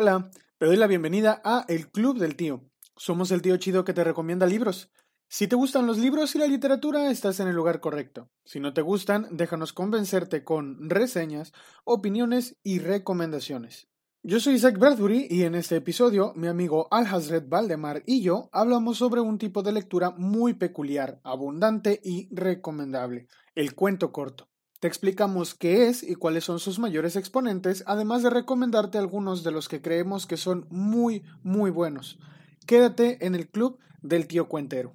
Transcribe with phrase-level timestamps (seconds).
[0.00, 2.62] Hola, te doy la bienvenida a El Club del Tío.
[2.96, 4.92] Somos el tío chido que te recomienda libros.
[5.26, 8.30] Si te gustan los libros y la literatura, estás en el lugar correcto.
[8.44, 13.88] Si no te gustan, déjanos convencerte con reseñas, opiniones y recomendaciones.
[14.22, 18.50] Yo soy Isaac Bradbury y en este episodio mi amigo Al Hazred Valdemar y yo
[18.52, 23.26] hablamos sobre un tipo de lectura muy peculiar, abundante y recomendable,
[23.56, 24.48] el cuento corto.
[24.80, 29.50] Te explicamos qué es y cuáles son sus mayores exponentes, además de recomendarte algunos de
[29.50, 32.18] los que creemos que son muy, muy buenos.
[32.64, 34.94] Quédate en el club del tío cuentero.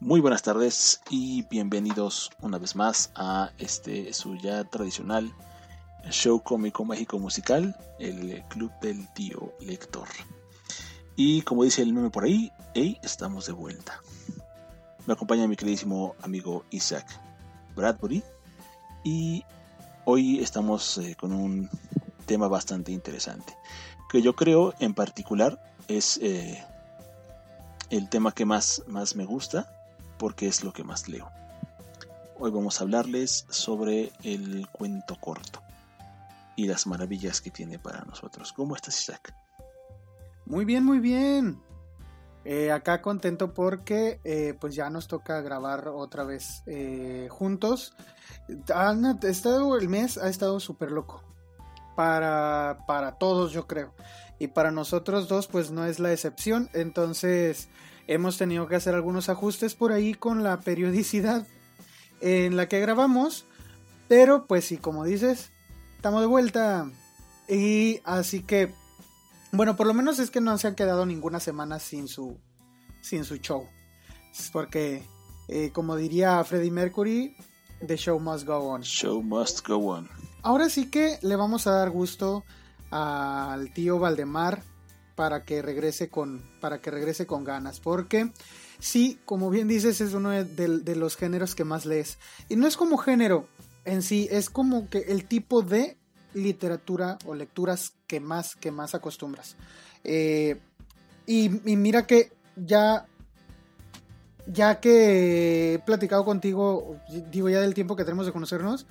[0.00, 5.34] Muy buenas tardes y bienvenidos una vez más a este su ya tradicional
[6.10, 10.08] show cómico mágico musical, el Club del Tío Lector.
[11.16, 12.50] Y como dice el meme por ahí,
[13.02, 14.00] estamos de vuelta.
[15.06, 17.23] Me acompaña mi queridísimo amigo Isaac.
[17.74, 18.22] Bradbury
[19.02, 19.44] y
[20.04, 21.68] hoy estamos eh, con un
[22.26, 23.54] tema bastante interesante
[24.14, 26.64] que yo creo en particular es eh,
[27.90, 29.68] el tema que más, más me gusta
[30.18, 31.30] porque es lo que más leo.
[32.38, 35.60] Hoy vamos a hablarles sobre el cuento corto
[36.56, 38.52] y las maravillas que tiene para nosotros.
[38.52, 39.34] ¿Cómo estás, Isaac?
[40.46, 41.60] Muy bien, muy bien.
[42.44, 47.94] Eh, acá contento porque eh, pues ya nos toca grabar otra vez eh, juntos.
[49.22, 51.22] Estado, el mes ha estado súper loco.
[51.96, 53.94] Para, para todos yo creo.
[54.38, 56.68] Y para nosotros dos pues no es la excepción.
[56.74, 57.68] Entonces
[58.06, 61.46] hemos tenido que hacer algunos ajustes por ahí con la periodicidad
[62.20, 63.46] en la que grabamos.
[64.06, 65.50] Pero pues sí, como dices,
[65.96, 66.90] estamos de vuelta.
[67.48, 68.74] Y así que
[69.54, 72.38] bueno, por lo menos es que no se han quedado ninguna semana sin su,
[73.00, 73.66] sin su show.
[74.52, 75.02] Porque,
[75.48, 77.36] eh, como diría Freddie Mercury,
[77.86, 78.82] The show must go on.
[78.82, 80.08] Show must go on.
[80.42, 82.44] Ahora sí que le vamos a dar gusto
[82.90, 84.62] al tío Valdemar
[85.14, 87.80] para que regrese con, para que regrese con ganas.
[87.80, 88.32] Porque
[88.78, 92.18] sí, como bien dices, es uno de, de los géneros que más lees.
[92.48, 93.46] Y no es como género
[93.84, 95.98] en sí, es como que el tipo de
[96.34, 99.56] literatura o lecturas que más, que más acostumbras.
[100.04, 100.60] Eh,
[101.26, 103.06] y, mira que ya,
[104.46, 106.96] ya que he platicado contigo,
[107.30, 108.86] digo ya del tiempo que tenemos de conocernos,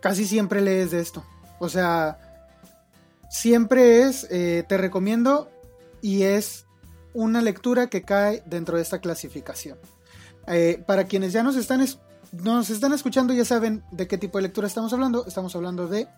[0.00, 1.24] casi siempre lees de esto.
[1.58, 2.18] O sea,
[3.30, 5.50] siempre es, eh, te recomiendo
[6.00, 6.64] y es
[7.12, 9.78] una lectura que cae dentro de esta clasificación.
[10.46, 11.84] Eh, para quienes ya nos están,
[12.32, 15.26] nos están escuchando ya saben de qué tipo de lectura estamos hablando.
[15.26, 16.08] Estamos hablando de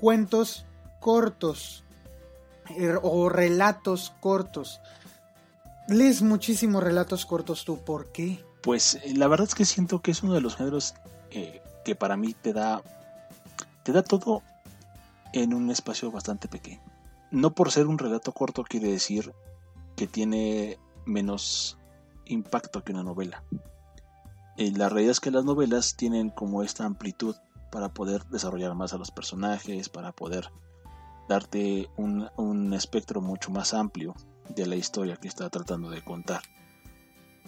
[0.00, 0.64] cuentos
[0.98, 1.84] cortos
[2.76, 4.80] er, o relatos cortos.
[5.88, 8.42] Lees muchísimos relatos cortos tú, ¿por qué?
[8.62, 10.94] Pues eh, la verdad es que siento que es uno de los géneros
[11.30, 12.82] eh, que para mí te da
[13.82, 14.42] te da todo
[15.32, 16.80] en un espacio bastante pequeño.
[17.30, 19.34] No por ser un relato corto quiere decir
[19.96, 21.76] que tiene menos
[22.24, 23.42] impacto que una novela.
[24.56, 27.36] Eh, la realidad es que las novelas tienen como esta amplitud
[27.70, 30.50] para poder desarrollar más a los personajes, para poder
[31.28, 34.14] darte un, espectro mucho más amplio
[34.48, 36.42] de la historia que está tratando de contar.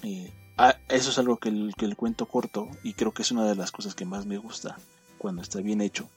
[0.03, 3.33] Eh, ah, eso es algo que el, que el cuento corto, y creo que es
[3.33, 4.77] una de las cosas que más me gusta
[5.19, 6.09] cuando está bien hecho,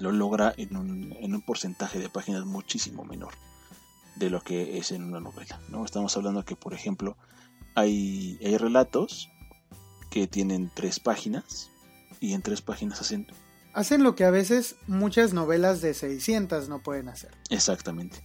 [0.00, 3.32] lo logra en un, en un porcentaje de páginas muchísimo menor
[4.16, 5.60] de lo que es en una novela.
[5.68, 5.84] ¿no?
[5.84, 7.16] Estamos hablando que, por ejemplo,
[7.74, 9.30] hay, hay relatos
[10.10, 11.70] que tienen tres páginas
[12.20, 13.26] y en tres páginas hacen...
[13.72, 17.30] Hacen lo que a veces muchas novelas de 600 no pueden hacer.
[17.50, 18.24] Exactamente.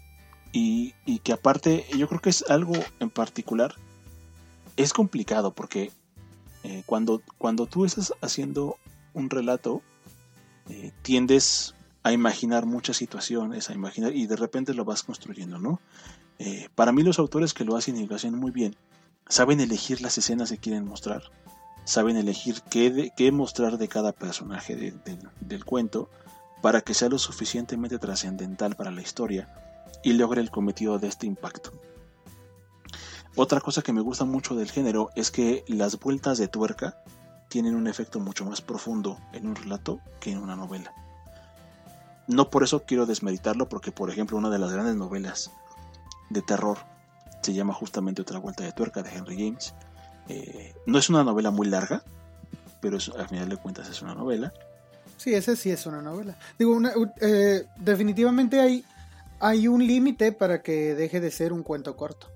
[0.54, 0.94] Y,
[1.24, 3.76] que aparte, yo creo que es algo en particular,
[4.78, 5.92] es complicado porque
[6.64, 8.78] eh, cuando, cuando tú estás haciendo
[9.14, 9.82] un relato,
[10.70, 15.80] eh, tiendes a imaginar muchas situaciones, a imaginar, y de repente lo vas construyendo, ¿no?
[16.40, 18.76] Eh, para mí los autores que lo hacen y lo hacen muy bien,
[19.28, 21.24] saben elegir las escenas que quieren mostrar
[21.84, 26.10] saben elegir qué, mostrar de cada personaje del cuento
[26.62, 29.48] para que sea lo suficientemente trascendental para la historia
[30.04, 31.72] y logre el cometido de este impacto.
[33.36, 37.02] Otra cosa que me gusta mucho del género es que las vueltas de tuerca
[37.48, 40.94] tienen un efecto mucho más profundo en un relato que en una novela.
[42.28, 45.52] No por eso quiero desmeditarlo, porque por ejemplo una de las grandes novelas
[46.30, 46.78] de terror
[47.42, 49.74] se llama justamente Otra Vuelta de Tuerca de Henry James,
[50.28, 52.04] eh, no es una novela muy larga,
[52.82, 54.54] pero al final de cuentas es una novela.
[55.18, 56.38] Sí, ese sí es una novela.
[56.58, 56.80] Digo,
[57.20, 58.84] eh, definitivamente hay,
[59.40, 62.28] hay un límite para que deje de ser un cuento corto.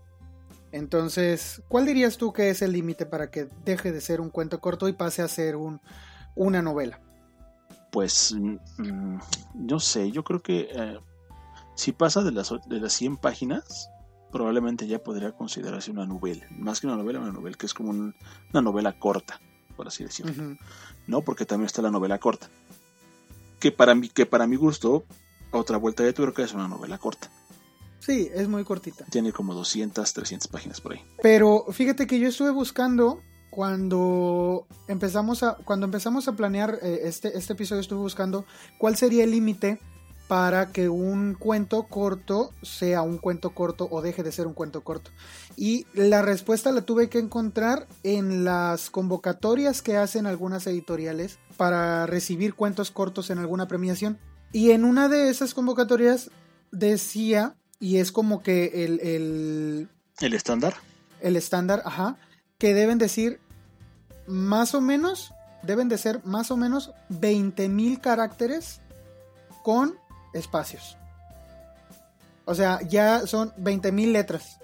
[0.72, 4.60] Entonces, ¿cuál dirías tú que es el límite para que deje de ser un cuento
[4.60, 5.80] corto y pase a ser un,
[6.36, 7.00] una novela?
[7.92, 9.18] Pues, mm,
[9.54, 11.00] no sé, yo creo que eh,
[11.76, 13.90] Si pasa de las, de las 100 páginas,
[14.32, 16.46] probablemente ya podría considerarse una novela.
[16.52, 19.40] Más que una novela, una novela que es como una novela corta,
[19.76, 20.58] por así decirlo.
[21.08, 21.22] ¿No?
[21.22, 22.50] Porque también está la novela corta.
[23.60, 25.06] Que para, mí, que para mi gusto,
[25.52, 27.30] otra vuelta de tuerca es una novela corta.
[28.00, 29.06] Sí, es muy cortita.
[29.06, 31.02] Tiene como 200, 300 páginas por ahí.
[31.24, 33.20] Pero fíjate que yo estuve buscando
[33.50, 38.46] cuando empezamos a cuando empezamos a planear eh, este este episodio estuve buscando
[38.78, 39.80] cuál sería el límite
[40.28, 44.82] para que un cuento corto sea un cuento corto o deje de ser un cuento
[44.82, 45.12] corto.
[45.56, 52.08] Y la respuesta la tuve que encontrar en las convocatorias que hacen algunas editoriales para
[52.08, 54.18] recibir cuentos cortos en alguna premiación.
[54.52, 56.32] Y en una de esas convocatorias
[56.72, 59.00] decía, y es como que el...
[59.02, 59.90] ¿El,
[60.22, 60.76] ¿El estándar?
[61.22, 62.18] El estándar, ajá,
[62.58, 63.40] que deben decir
[64.28, 65.32] más o menos,
[65.62, 68.82] deben de ser más o menos 20.000 caracteres
[69.64, 69.96] con
[70.36, 70.98] espacios.
[72.46, 74.60] O sea, ya son 20.000 letras.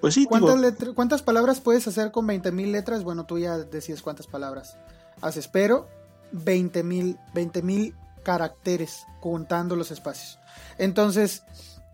[0.00, 3.04] Pues sí, ¿Cuántas, ¿Cuántas palabras puedes hacer con 20.000 letras?
[3.04, 4.76] Bueno, tú ya decías cuántas palabras
[5.20, 5.88] haces, pero
[6.34, 10.38] 20.000 20, caracteres contando los espacios.
[10.78, 11.44] Entonces,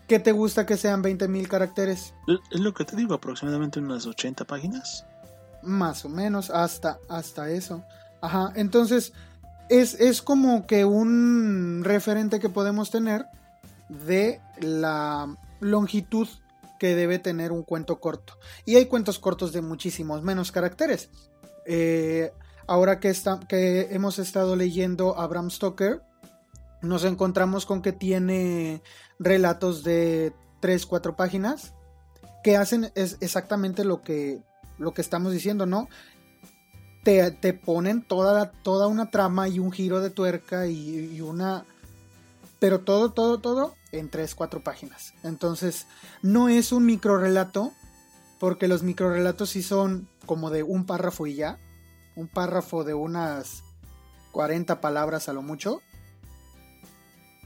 [0.06, 2.14] ¿qué te gusta que sean 20.000 caracteres?
[2.50, 5.06] Es lo que te digo, aproximadamente unas 80 páginas.
[5.62, 7.84] Más o menos, hasta, hasta eso.
[8.22, 9.12] Ajá, entonces,
[9.68, 13.26] es, como que un referente que podemos tener
[13.88, 16.28] de la longitud
[16.78, 18.38] que debe tener un cuento corto.
[18.64, 21.10] Y hay cuentos cortos de muchísimos menos caracteres.
[21.66, 22.32] Eh,
[22.66, 26.02] ahora que, está, que hemos estado leyendo a Bram Stoker,
[26.80, 28.82] nos encontramos con que tiene
[29.18, 31.74] relatos de 3, 4 páginas
[32.42, 34.42] que hacen es exactamente lo que,
[34.78, 35.88] lo que estamos diciendo, ¿no?
[37.02, 41.64] Te, ponen toda, toda una trama y un giro de tuerca y, una...
[42.58, 45.14] Pero todo, todo, todo en 3, 4 páginas.
[45.22, 45.86] Entonces,
[46.22, 47.72] no es un micro relato,
[48.40, 51.58] porque los micro relatos sí son como de un párrafo y ya.
[52.16, 53.62] Un párrafo de unas
[54.32, 55.80] 40 palabras a lo mucho.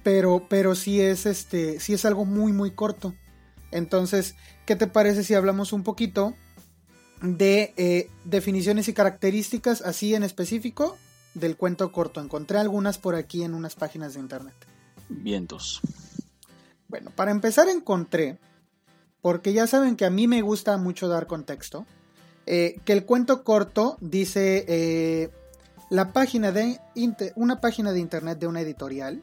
[0.03, 1.79] Pero, pero sí es este.
[1.79, 3.15] sí es algo muy, muy corto.
[3.71, 4.35] Entonces,
[4.67, 6.35] ¿qué te parece si hablamos un poquito
[7.23, 10.97] de eh, definiciones y características así en específico
[11.35, 12.21] del cuento corto.
[12.21, 14.55] Encontré algunas por aquí en unas páginas de internet.
[15.09, 15.81] Vientos.
[16.89, 18.39] Bueno, para empezar encontré,
[19.23, 21.87] porque ya saben que a mí me gusta mucho dar contexto,
[22.45, 25.31] eh, que el cuento corto dice eh,
[25.91, 26.81] la página de
[27.37, 29.23] una página de internet de una editorial.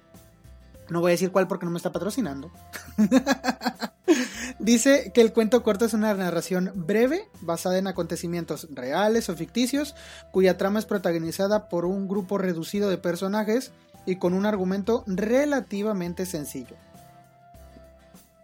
[0.90, 2.52] No voy a decir cuál porque no me está patrocinando.
[4.60, 9.96] Dice que el cuento corto es una narración breve, basada en acontecimientos reales o ficticios,
[10.32, 13.72] cuya trama es protagonizada por un grupo reducido de personajes
[14.06, 16.76] y con un argumento relativamente sencillo.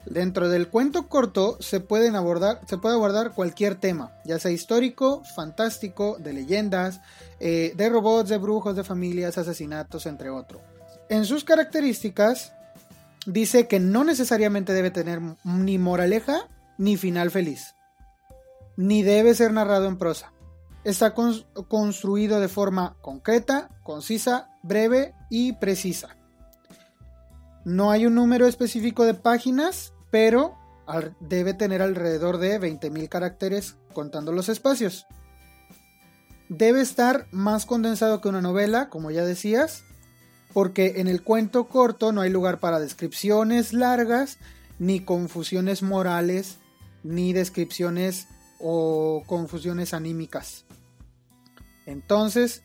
[0.05, 5.23] Dentro del cuento corto se, pueden abordar, se puede abordar cualquier tema, ya sea histórico,
[5.35, 7.01] fantástico, de leyendas,
[7.39, 10.61] eh, de robots, de brujos, de familias, asesinatos, entre otros.
[11.09, 12.53] En sus características,
[13.25, 17.75] dice que no necesariamente debe tener ni moraleja ni final feliz,
[18.75, 20.33] ni debe ser narrado en prosa.
[20.83, 26.15] Está construido de forma concreta, concisa, breve y precisa.
[27.63, 30.55] No hay un número específico de páginas, pero
[31.19, 35.07] debe tener alrededor de 20.000 caracteres contando los espacios.
[36.49, 39.83] Debe estar más condensado que una novela, como ya decías,
[40.55, 44.37] porque en el cuento corto no hay lugar para descripciones largas,
[44.79, 46.59] ni confusiones morales,
[47.03, 48.29] ni descripciones
[48.61, 50.63] o confusiones anímicas.
[51.85, 52.63] Entonces,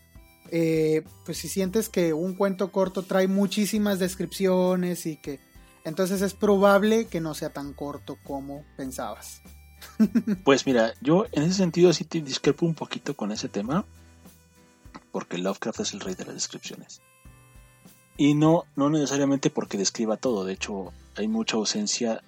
[0.53, 5.41] eh, pues si sientes que un cuento corto trae muchísimas descripciones y que
[5.83, 9.43] entonces es probable que no sea tan corto como pensabas.
[10.45, 13.85] Pues mira, yo en ese sentido sí te discrepo un poquito con ese tema,
[15.11, 17.01] porque Lovecraft es el rey de las descripciones.
[18.17, 22.23] Y no, no necesariamente porque describa todo, de hecho hay mucha ausencia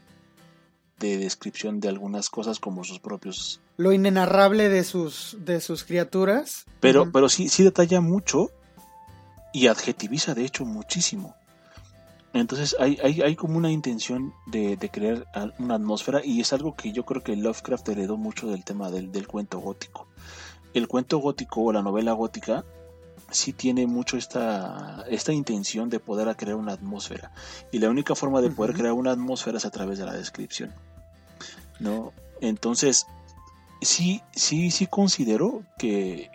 [0.98, 3.60] de descripción de algunas cosas como sus propios...
[3.76, 6.64] Lo inenarrable de sus, de sus criaturas.
[6.80, 8.50] Pero, pero sí, sí detalla mucho
[9.52, 11.34] y adjetiviza de hecho muchísimo.
[12.32, 15.26] Entonces hay, hay, hay como una intención de, de, crear
[15.58, 19.12] una atmósfera y es algo que yo creo que Lovecraft heredó mucho del tema del,
[19.12, 20.06] del cuento gótico.
[20.72, 22.64] El cuento gótico o la novela gótica
[23.32, 27.32] sí tiene mucho esta, esta intención de poder crear una atmósfera.
[27.70, 30.72] Y la única forma de poder crear una atmósfera es a través de la descripción.
[31.80, 32.12] ¿No?
[32.40, 33.06] Entonces,
[33.80, 36.30] sí, sí, sí considero que,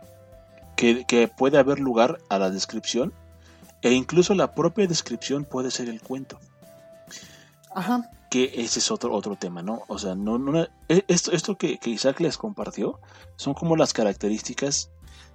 [0.75, 3.13] que, puede haber lugar a la descripción.
[3.81, 6.39] E incluso la propia descripción puede ser el cuento.
[7.73, 8.09] Ajá.
[8.29, 9.83] Que ese es otro, otro tema, ¿no?
[9.87, 12.99] O sea, no, no e, esto, esto que, Isaac les compartió
[13.35, 14.89] son como las características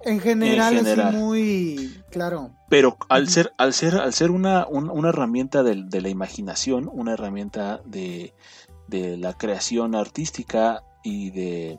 [0.05, 2.51] en general, es muy claro.
[2.69, 7.13] Pero al ser, al ser, al ser una, una herramienta de, de, la imaginación, una
[7.13, 8.33] herramienta de,
[8.87, 11.77] de, la creación artística y de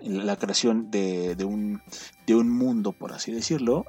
[0.00, 1.82] la creación de, de, un,
[2.26, 3.84] de un mundo, por así decirlo,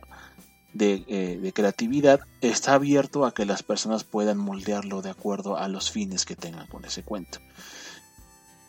[0.79, 5.91] eh, de, creatividad está abierto a que las personas puedan moldearlo de acuerdo a los
[5.91, 7.39] fines que tengan con ese cuento.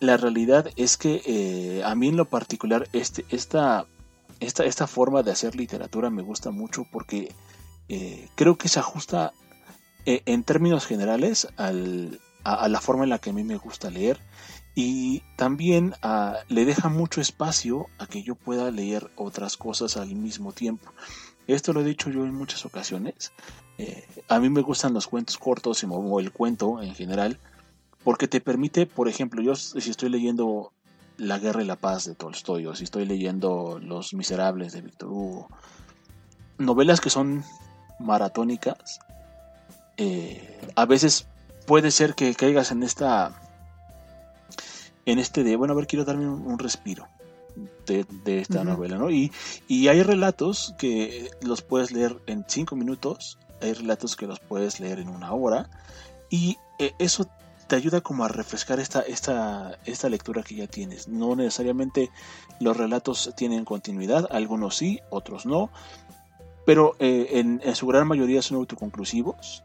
[0.01, 3.87] La realidad es que eh, a mí en lo particular este, esta,
[4.41, 7.35] esta, esta, forma de hacer literatura me gusta mucho porque
[7.89, 9.33] eh, creo que se ajusta
[10.07, 14.19] en términos generales a, la forma en la que a mí me gusta leer
[14.75, 20.15] y también ah, le deja mucho espacio a que yo pueda leer otras cosas al
[20.15, 20.93] mismo tiempo.
[21.47, 23.33] Esto lo he dicho yo en muchas ocasiones.
[23.79, 27.39] Eh, a mí me gustan los cuentos cortos o el cuento en general,
[28.03, 30.73] porque te permite, por ejemplo, yo si estoy leyendo
[31.17, 35.11] La Guerra y la Paz de Tolstoy, o si estoy leyendo Los Miserables de Víctor
[35.11, 35.49] Hugo,
[36.59, 37.45] novelas que son
[37.99, 39.01] maratónicas,
[39.97, 41.27] eh, a veces
[41.67, 43.41] puede ser que caigas en esta
[45.07, 47.07] en este de, bueno, a ver, quiero darme un respiro
[47.87, 49.11] de, esta novela, ¿no?
[49.11, 49.31] Y,
[49.69, 54.81] y hay relatos que los puedes leer en cinco minutos, hay relatos que los puedes
[54.81, 55.69] leer en una hora,
[56.31, 57.29] y eh, eso
[57.67, 61.09] te ayuda como a refrescar esta, esta, esta lectura que ya tienes.
[61.09, 62.11] No necesariamente
[62.61, 65.71] los relatos tienen continuidad, algunos sí, otros no,
[66.65, 69.65] pero eh, en, su gran mayoría son autoconclusivos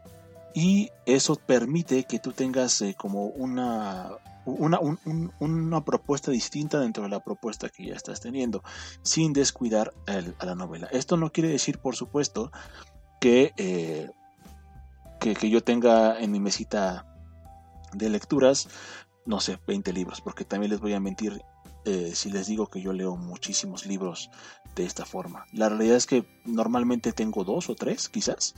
[0.54, 4.10] y eso permite que tú tengas eh, como una,
[4.44, 4.80] una,
[5.38, 8.62] una, propuesta distinta dentro de la propuesta que ya estás teniendo,
[9.02, 10.88] sin descuidar a la novela.
[10.90, 12.50] Esto no quiere decir, por supuesto,
[13.20, 14.10] que, eh,
[15.20, 17.06] que, yo tenga en mi mesita
[17.92, 18.68] de lecturas,
[19.26, 21.42] no sé, 20 libros, porque también les voy a mentir
[21.84, 24.30] eh, si les digo que yo leo muchísimos libros
[24.74, 25.46] de esta forma.
[25.52, 28.54] La realidad es que normalmente tengo dos o tres, quizás,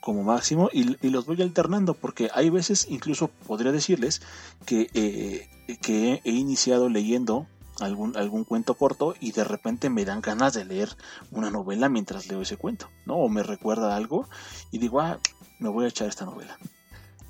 [0.00, 4.22] como máximo y, los voy alternando porque hay veces incluso podría decirles
[4.64, 5.48] que, eh,
[5.82, 7.48] que he iniciado leyendo
[7.80, 10.96] algún, algún cuento corto y de repente me dan ganas de leer
[11.30, 13.16] una novela mientras leo ese cuento, ¿no?
[13.16, 14.28] O me recuerda algo
[14.70, 15.18] y digo, ah,
[15.58, 16.58] me voy a echar esta novela.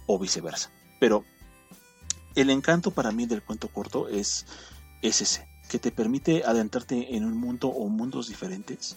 [0.07, 0.71] O viceversa.
[1.01, 1.25] Pero
[2.37, 4.47] el encanto para mí del cuento corto es,
[5.03, 8.97] es ese, que te permite adentrarte en un mundo o mundos diferentes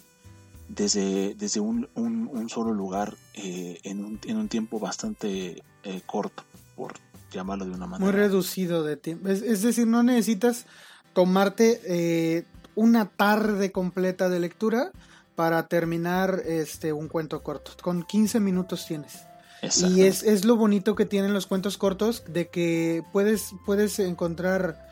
[0.69, 6.43] desde, desde un, un, solo lugar eh, en, un, en, un, tiempo bastante eh, corto,
[6.75, 6.93] por
[7.31, 8.11] llamarlo de una manera.
[8.11, 9.29] Muy reducido de tiempo.
[9.29, 10.65] Es, decir, no necesitas
[11.13, 14.91] tomarte eh, una tarde completa de lectura
[15.35, 17.71] para terminar este un cuento corto.
[17.81, 19.28] Con 15 minutos tienes.
[19.61, 24.87] Y es, es, lo bonito que tienen los cuentos cortos, de que puedes, puedes encontrar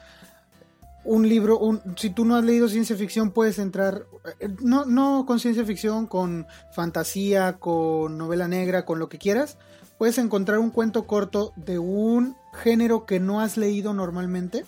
[1.06, 4.06] un libro, un, si tú no has leído ciencia ficción, puedes entrar,
[4.40, 9.58] eh, no, no con ciencia ficción, con fantasía, con novela negra, con lo que quieras,
[9.98, 14.66] puedes encontrar un cuento corto de un género que no has leído normalmente.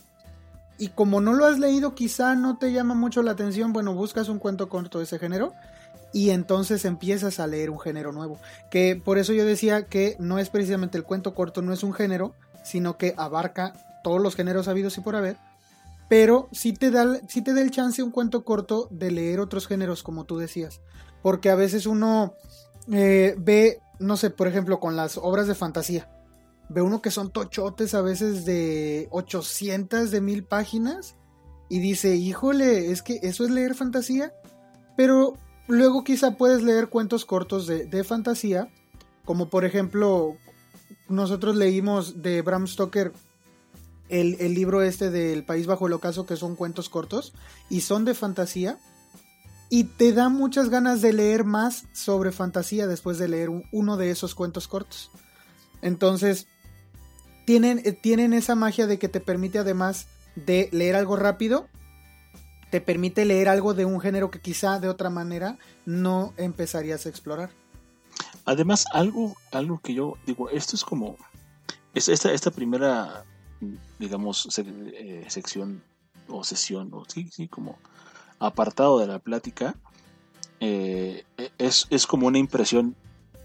[0.77, 4.29] Y como no lo has leído, quizá no te llama mucho la atención, bueno, buscas
[4.29, 5.53] un cuento corto de ese género
[6.13, 8.39] y entonces empiezas a leer un género nuevo.
[8.72, 11.94] Que por eso yo decía que no es precisamente el cuento corto, no es un
[11.94, 13.74] género, sino que abarca
[14.04, 15.38] todos los géneros habidos y por haber
[16.10, 20.01] pero sí te, da, te da el chance un cuento corto de leer otros géneros,
[20.01, 20.82] como tú decías.
[21.22, 22.34] Porque a veces uno
[22.92, 26.10] eh, ve, no sé, por ejemplo, con las obras de fantasía.
[26.68, 31.16] Ve uno que son tochotes a veces de 800, de mil páginas.
[31.70, 34.34] Y dice, híjole, es que eso es leer fantasía.
[34.98, 35.36] Pero
[35.70, 38.70] luego quizá puedes leer cuentos cortos de, de fantasía.
[39.24, 40.36] Como por ejemplo,
[41.08, 43.14] nosotros leímos de Bram Stoker
[44.10, 47.34] el, libro este del País Bajo el Ocaso, que son cuentos cortos
[47.70, 48.78] y son de fantasía.
[49.70, 54.10] Y te da muchas ganas de leer más sobre fantasía después de leer uno de
[54.10, 55.12] esos cuentos cortos.
[55.84, 56.48] Entonces,
[57.46, 61.68] tienen, eh, tienen esa magia de que te permite además de leer algo rápido,
[62.70, 67.10] te permite leer algo de un género que quizá de otra manera no empezarías a
[67.10, 67.50] explorar.
[68.46, 71.18] Además, algo, algo que yo digo, esto es como,
[71.94, 73.26] esta, esta primera
[73.98, 75.84] digamos, eh, sección
[76.28, 77.78] o sesión, o sí, sí, como
[78.40, 79.76] apartado de la plática,
[80.60, 81.26] eh,
[81.58, 82.96] es, es, como una impresión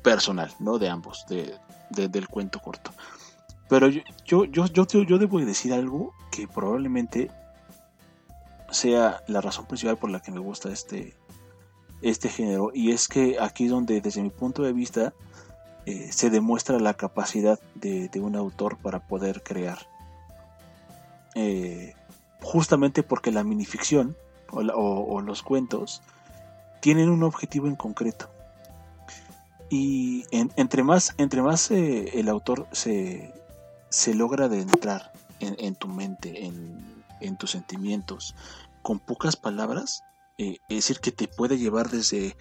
[0.02, 0.78] personal, ¿no?
[0.78, 1.58] De ambos, de,
[1.90, 2.92] del cuento corto.
[3.68, 7.30] Pero yo, yo, yo, yo, yo debo decir algo que probablemente
[8.74, 11.16] sea la razón principal por la que me gusta este,
[12.02, 12.70] este género.
[12.74, 15.14] Y es que aquí donde desde mi punto de vista
[15.86, 19.78] eh, se demuestra la capacidad de, un autor para poder crear.
[21.34, 21.94] Eh,
[22.40, 24.16] justamente porque la minificción
[24.50, 26.00] o, los cuentos
[26.80, 28.30] tienen un objetivo en concreto.
[29.70, 33.32] Y entre más, entre más eh, el autor se,
[33.88, 38.34] se logra adentrar en, en tu mente, en, en, tus sentimientos,
[38.84, 40.04] con pocas palabras,
[40.38, 42.36] es decir, que te puede llevar desde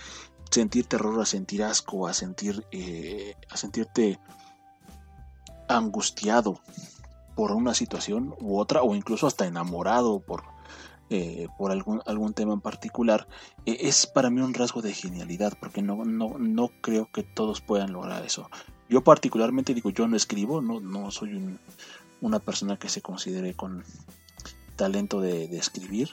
[0.51, 4.19] sentir terror, a sentir asco, a sentir eh, a sentirte
[5.67, 6.59] angustiado
[7.35, 10.43] por una situación u otra, o incluso hasta enamorado por,
[11.09, 13.27] eh, por algún, algún tema en particular,
[13.65, 17.61] eh, es para mí un rasgo de genialidad, porque no, no, no creo que todos
[17.61, 18.49] puedan lograr eso.
[18.89, 21.57] Yo particularmente digo, yo no escribo, no, no soy
[22.21, 23.83] una persona que se considere con
[24.75, 26.11] talento de escribir,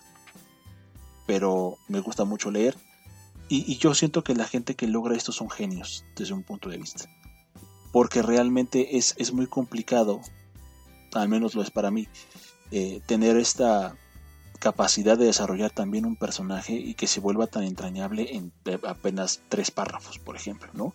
[1.30, 2.76] pero me gusta mucho leer
[3.48, 6.76] y, yo siento que la gente que logra esto son genios desde un punto de
[6.76, 7.04] vista.
[7.92, 10.22] Porque realmente es, es muy complicado,
[11.14, 12.08] al menos lo es para mí,
[12.72, 13.94] eh, tener esta
[14.58, 18.52] capacidad de desarrollar también un personaje y que se vuelva tan entrañable en
[18.84, 20.94] apenas tres párrafos, por ejemplo, ¿no?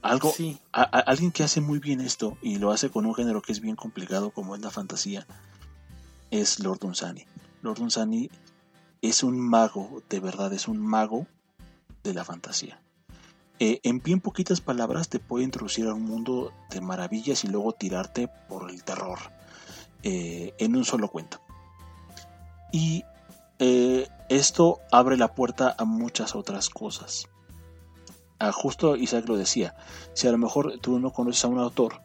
[0.00, 0.58] Algo, sí.
[0.72, 3.76] alguien que hace muy bien esto y lo hace con un género que es bien
[3.76, 5.26] complicado como es la fantasía,
[6.30, 7.26] es Lord Unsani.
[7.60, 8.30] Lord Unsani
[9.04, 11.26] es un mago, de verdad, es un mago
[12.02, 12.80] de la fantasía.
[13.60, 17.72] Eh, en bien poquitas palabras te puede introducir a un mundo de maravillas y luego
[17.72, 19.18] tirarte por el terror
[20.02, 21.38] eh, en un solo cuento.
[22.72, 23.04] Y
[23.58, 27.28] eh, esto abre la puerta a muchas otras cosas.
[28.38, 29.76] Ah, justo Isaac lo decía,
[30.14, 32.00] si a lo mejor tú no conoces a un autor,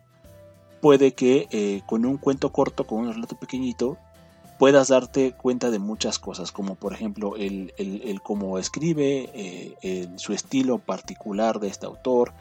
[0.82, 3.98] puede que con un cuento corto, con un relato pequeñito,
[4.60, 7.72] puedas darte cuenta de muchas cosas, como por ejemplo el,
[8.22, 12.34] cómo escribe, eh, su estilo particular de este autor,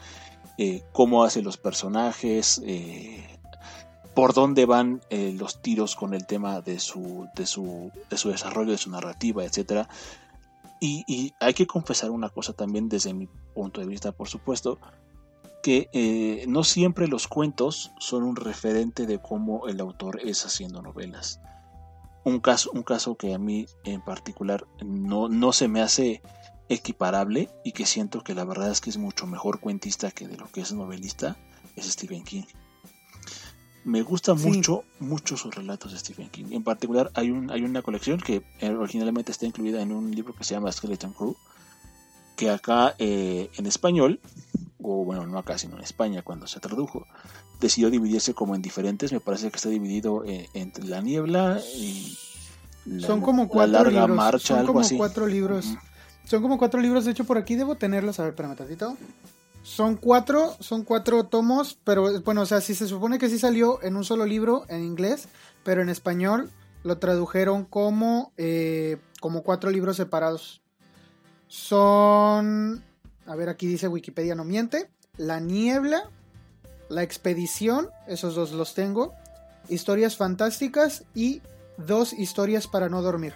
[0.57, 3.25] eh, cómo hace los personajes, eh,
[4.13, 8.71] por dónde van los tiros con el tema de su, de su, de su desarrollo,
[8.71, 9.87] de su narrativa, etc.
[10.81, 14.77] Y, hay que confesar una cosa también desde mi punto de vista, por supuesto,
[15.63, 21.39] que no siempre los cuentos son un referente de cómo el autor es haciendo novelas
[22.23, 26.21] un caso, un caso que a mí en particular no, no se me hace
[26.69, 30.37] equiparable y que siento que la verdad es que es mucho mejor cuentista que de
[30.37, 31.37] lo que es novelista
[31.75, 32.43] es Stephen King.
[33.85, 36.47] Me gusta mucho, mucho sus relatos de Stephen King.
[36.51, 40.35] En particular hay, un, hay una colección que eh, originalmente está incluida en un libro
[40.35, 41.35] que se llama Skeleton Crew,
[42.35, 44.19] que acá eh, en español,
[44.81, 47.05] o bueno, no acá, sino en España cuando se tradujo,
[47.59, 49.11] decidió dividirse como en diferentes.
[49.11, 52.17] Me parece que está dividido eh, entre la niebla y
[52.85, 54.17] la, son como cuatro larga libros.
[54.17, 55.65] marcha, son como cuatro libros.
[56.23, 57.05] Son como cuatro libros.
[57.05, 58.19] De hecho, por aquí debo tenerlos.
[58.19, 58.95] A ver, espérame tantito.
[59.63, 63.83] Son cuatro, son cuatro tomos, pero bueno, o sea, sí se supone que sí salió
[63.83, 65.27] en un solo libro en inglés,
[65.63, 66.49] pero en español
[66.83, 70.61] lo tradujeron como, eh, como cuatro libros separados.
[71.47, 72.83] Son,
[73.29, 74.89] a ver, aquí dice Wikipedia, no miente.
[75.15, 76.09] La niebla,
[76.89, 79.13] la expedición, esos dos los tengo.
[79.69, 81.43] Historias fantásticas y
[81.77, 83.35] dos historias para no dormir.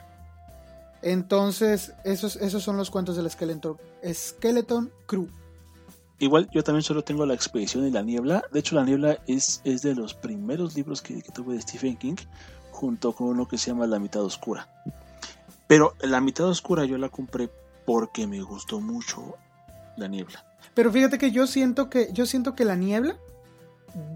[1.03, 3.77] Entonces, esos, esos son los cuentos del Skeleton,
[4.11, 5.27] Skeleton Crew.
[6.17, 8.43] Igual yo también solo tengo La Expedición y La Niebla.
[8.51, 11.97] De hecho, La Niebla es, es de los primeros libros que, que, tuve de Stephen
[11.97, 12.15] King,
[12.71, 14.67] junto con uno que se llama La Mitad Oscura.
[15.67, 17.51] Pero La Mitad Oscura yo la compré
[17.85, 19.35] porque me gustó mucho
[19.97, 20.45] La Niebla.
[20.73, 23.17] Pero fíjate que yo siento que, yo siento que La Niebla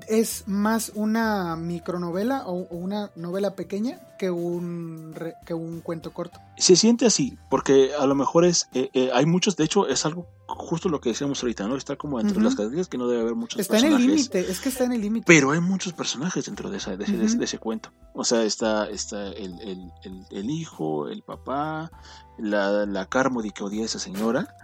[0.07, 6.39] es más una micronovela o una novela pequeña que un, que un cuento corto.
[6.57, 10.05] Se siente así, porque a lo mejor es, eh, eh, hay muchos, de hecho es
[10.05, 11.75] algo justo lo que decíamos ahorita, ¿no?
[11.75, 13.99] Está como entre las categorías que no debe haber muchos está personajes.
[13.99, 15.25] Está en el límite, es que está en el límite.
[15.27, 17.05] Pero hay muchos personajes dentro de, esa, de,
[17.43, 17.91] ese cuento.
[18.13, 19.91] O sea, está, está el, el,
[20.31, 21.91] el, hijo, el papá,
[22.37, 24.55] la, la Carmody que odia a esa señora.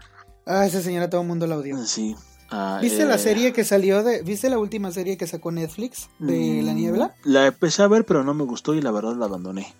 [0.46, 1.78] Ah, esa señora todo el mundo la odia.
[1.86, 2.16] Sí,
[2.56, 4.22] Ah, ¿Viste la eh, serie que salió de...
[4.22, 7.16] ¿Viste la última serie que sacó Netflix de La mm, Niebla?
[7.24, 9.74] La empecé a ver, pero no me gustó y la verdad la abandoné.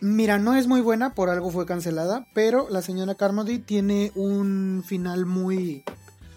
[0.00, 4.82] Mira, no es muy buena, por algo fue cancelada, pero la señora Carmody tiene un
[4.84, 5.84] final muy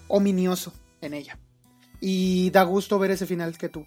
[0.07, 1.39] ominioso en ella.
[1.99, 3.83] Y da gusto ver ese final que tú.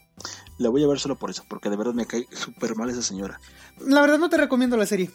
[0.58, 3.02] La voy a ver solo por eso, porque de verdad me cae súper mal esa
[3.02, 3.40] señora.
[3.80, 5.10] La verdad no te recomiendo la serie,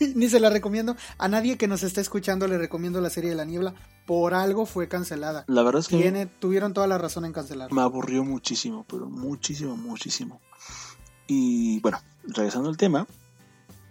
[0.14, 0.96] ni se la recomiendo.
[1.18, 3.74] A nadie que nos esté escuchando le recomiendo la serie de La Niebla.
[4.06, 5.44] Por algo fue cancelada.
[5.48, 6.28] La verdad es que...
[6.38, 7.74] tuvieron toda la razón en cancelarla.
[7.74, 10.40] Me aburrió muchísimo, pero muchísimo, muchísimo.
[11.26, 13.06] Y bueno, regresando al tema,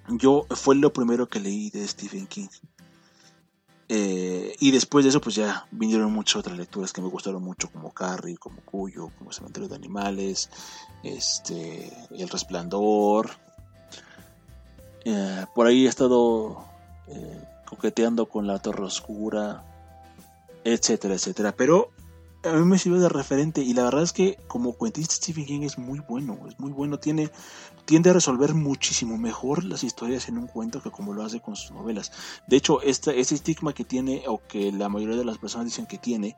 [0.10, 2.48] yo fue lo primero que leí de Stephen King.
[3.96, 7.70] Eh, y después de eso, pues ya vinieron muchas otras lecturas que me gustaron mucho,
[7.70, 10.50] como Carrie, como Cuyo, como Cementerio de Animales,
[11.04, 13.30] este, El Resplandor.
[15.06, 16.66] Eh, por ahí he estado
[17.08, 19.64] eh, coqueteando con La Torre Oscura,
[20.64, 21.52] etcétera, etcétera.
[21.52, 21.92] Pero
[22.44, 25.62] a mí me sirve de referente y la verdad es que como cuentista Stephen King
[25.62, 27.32] es muy bueno, es muy bueno, tiene
[27.86, 31.56] tiende a resolver muchísimo mejor las historias en un cuento que como lo hace con
[31.56, 32.12] sus novelas.
[32.48, 35.86] De hecho, este, ese estigma que tiene o que la mayoría de las personas dicen
[35.86, 36.36] que tiene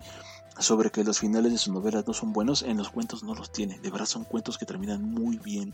[0.58, 3.52] sobre que los finales de sus novelas no son buenos, en los cuentos no los
[3.52, 3.80] tiene.
[3.80, 5.74] De verdad son cuentos que terminan muy bien,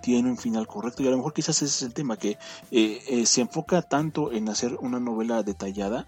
[0.00, 2.38] tienen un final correcto y a lo mejor quizás ese es el tema que
[2.70, 6.06] eh, eh, se enfoca tanto en hacer una novela detallada,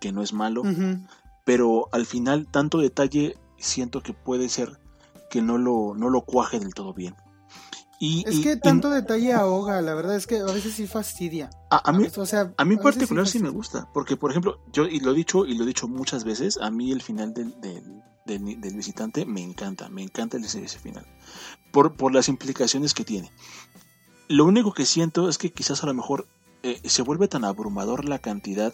[0.00, 0.62] que no es malo,
[1.44, 4.80] pero al final tanto detalle siento que puede ser
[5.30, 7.14] que no lo, no lo cuaje del todo bien.
[8.02, 11.50] Y, es que tanto detalle ahoga, la verdad es que a veces sí fastidia.
[11.70, 14.86] A, mí, o sea, a mí en particular sí, me gusta, porque por ejemplo, yo
[14.86, 17.54] y lo he dicho y lo he dicho muchas veces, a mí el final del,
[17.60, 21.06] del, visitante me encanta, me encanta ese, ese final,
[21.72, 23.30] por, por las implicaciones que tiene.
[24.28, 26.26] Lo único que siento es que quizás a lo mejor
[26.62, 28.72] eh, se vuelve tan abrumador la cantidad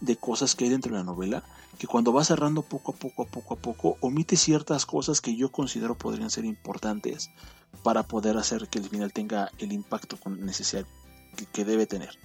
[0.00, 1.44] de cosas que hay dentro de la novela
[1.78, 5.36] que cuando va cerrando poco a poco a poco a poco omite ciertas cosas que
[5.36, 7.30] yo considero podrían ser importantes
[7.82, 10.86] para poder hacer que el final tenga el impacto necesario
[11.52, 12.18] que, debe tener.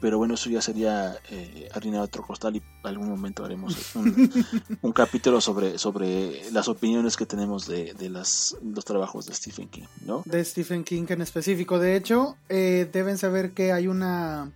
[0.00, 4.92] Pero bueno, eso ya sería eh, harina de otro costal y algún momento haremos un,
[4.92, 9.84] capítulo sobre, sobre las opiniones que tenemos de, de las, los trabajos de Stephen King,
[10.06, 10.22] ¿no?
[10.24, 11.78] De Stephen King en específico.
[11.78, 14.50] De hecho, eh, deben saber que hay una...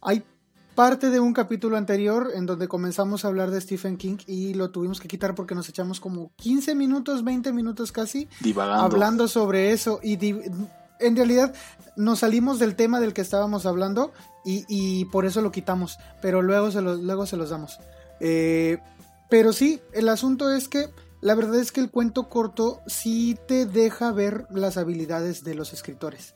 [0.00, 0.22] Hay
[0.74, 4.70] parte de un capítulo anterior en donde comenzamos a hablar de Stephen King y lo
[4.70, 10.00] tuvimos que quitar porque nos echamos como 15 minutos, 20 minutos casi hablando sobre eso
[10.02, 10.18] y
[10.98, 11.54] en realidad
[11.96, 14.12] nos salimos del tema del que estábamos hablando
[14.44, 17.78] y, por eso lo quitamos, pero luego se, luego se los damos.
[18.20, 18.78] Eh,
[19.30, 23.64] pero sí, el asunto es que la verdad es que el cuento corto sí te
[23.66, 26.34] deja ver las habilidades de los escritores.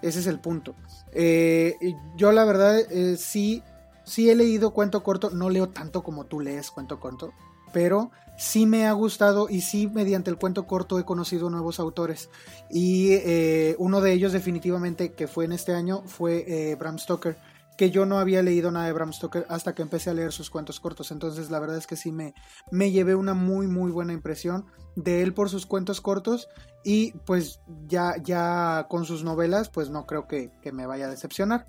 [0.00, 0.74] Ese es el punto.
[1.12, 1.76] Eh,
[2.16, 3.62] yo la verdad eh, sí
[4.04, 7.32] sí he leído cuento corto, no leo tanto como tú lees cuento corto,
[7.72, 12.30] pero sí me ha gustado y sí mediante el cuento corto he conocido nuevos autores.
[12.70, 17.36] Y eh, uno de ellos definitivamente que fue en este año fue eh, Bram Stoker,
[17.76, 20.50] que yo no había leído nada de Bram Stoker hasta que empecé a leer sus
[20.50, 21.10] cuentos cortos.
[21.10, 22.34] Entonces la verdad es que sí me,
[22.70, 26.48] me llevé una muy muy buena impresión de él por sus cuentos cortos
[26.84, 31.66] y pues ya, ya con sus novelas pues no creo que, me vaya a decepcionar.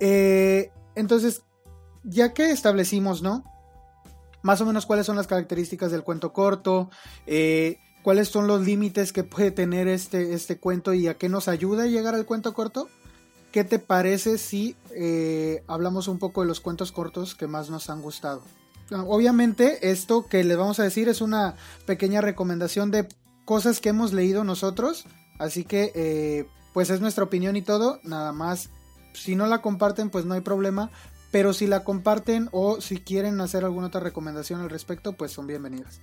[0.00, 1.42] Eh, entonces
[2.04, 3.44] ya que establecimos, ¿no?
[4.42, 6.90] Más o menos cuáles son las características del cuento corto,
[7.26, 11.48] eh, cuáles son los límites que puede tener este, este cuento y a qué nos
[11.48, 12.88] ayuda a llegar al cuento corto.
[13.52, 17.90] ¿Qué te parece si eh, hablamos un poco de los cuentos cortos que más nos
[17.90, 18.42] han gustado?
[18.90, 21.54] Obviamente esto que les vamos a decir es una
[21.86, 23.06] pequeña recomendación de
[23.44, 25.04] cosas que hemos leído nosotros,
[25.38, 28.70] así que eh, pues es nuestra opinión y todo, nada más
[29.12, 30.90] si no la comparten pues no hay problema,
[31.30, 35.46] pero si la comparten o si quieren hacer alguna otra recomendación al respecto, pues son
[35.46, 36.00] bienvenidas.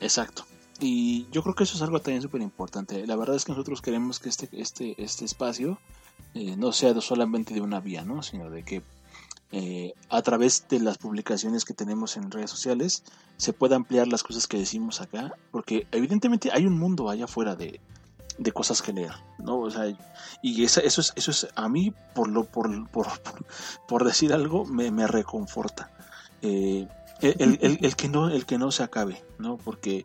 [0.00, 0.44] Exacto.
[0.80, 3.06] Y yo creo que eso es algo también súper importante.
[3.06, 5.78] La verdad es que nosotros queremos que este, este, este espacio
[6.34, 8.22] eh, no sea solamente de una vía, ¿no?
[8.22, 8.82] Sino de que
[9.52, 13.04] eh, a través de las publicaciones que tenemos en redes sociales
[13.36, 15.32] se pueda ampliar las cosas que decimos acá.
[15.52, 17.80] Porque evidentemente hay un mundo allá afuera de,
[18.38, 19.60] de cosas que leer, ¿no?
[19.60, 19.84] O sea,
[20.42, 22.70] y eso, es, eso es a mí, por, lo, por,
[23.88, 25.90] por, decir algo, me, me reconforta.
[26.42, 26.86] Eh,
[27.20, 29.56] el, que no, el que no se acabe, ¿no?
[29.56, 30.04] Porque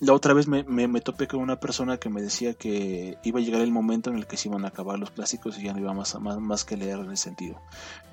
[0.00, 3.42] la otra vez me, me, topé con una persona que me decía que iba a
[3.42, 5.80] llegar el momento en el que se iban a acabar los clásicos y ya no
[5.80, 7.60] iba más, más, más que leer en ese sentido.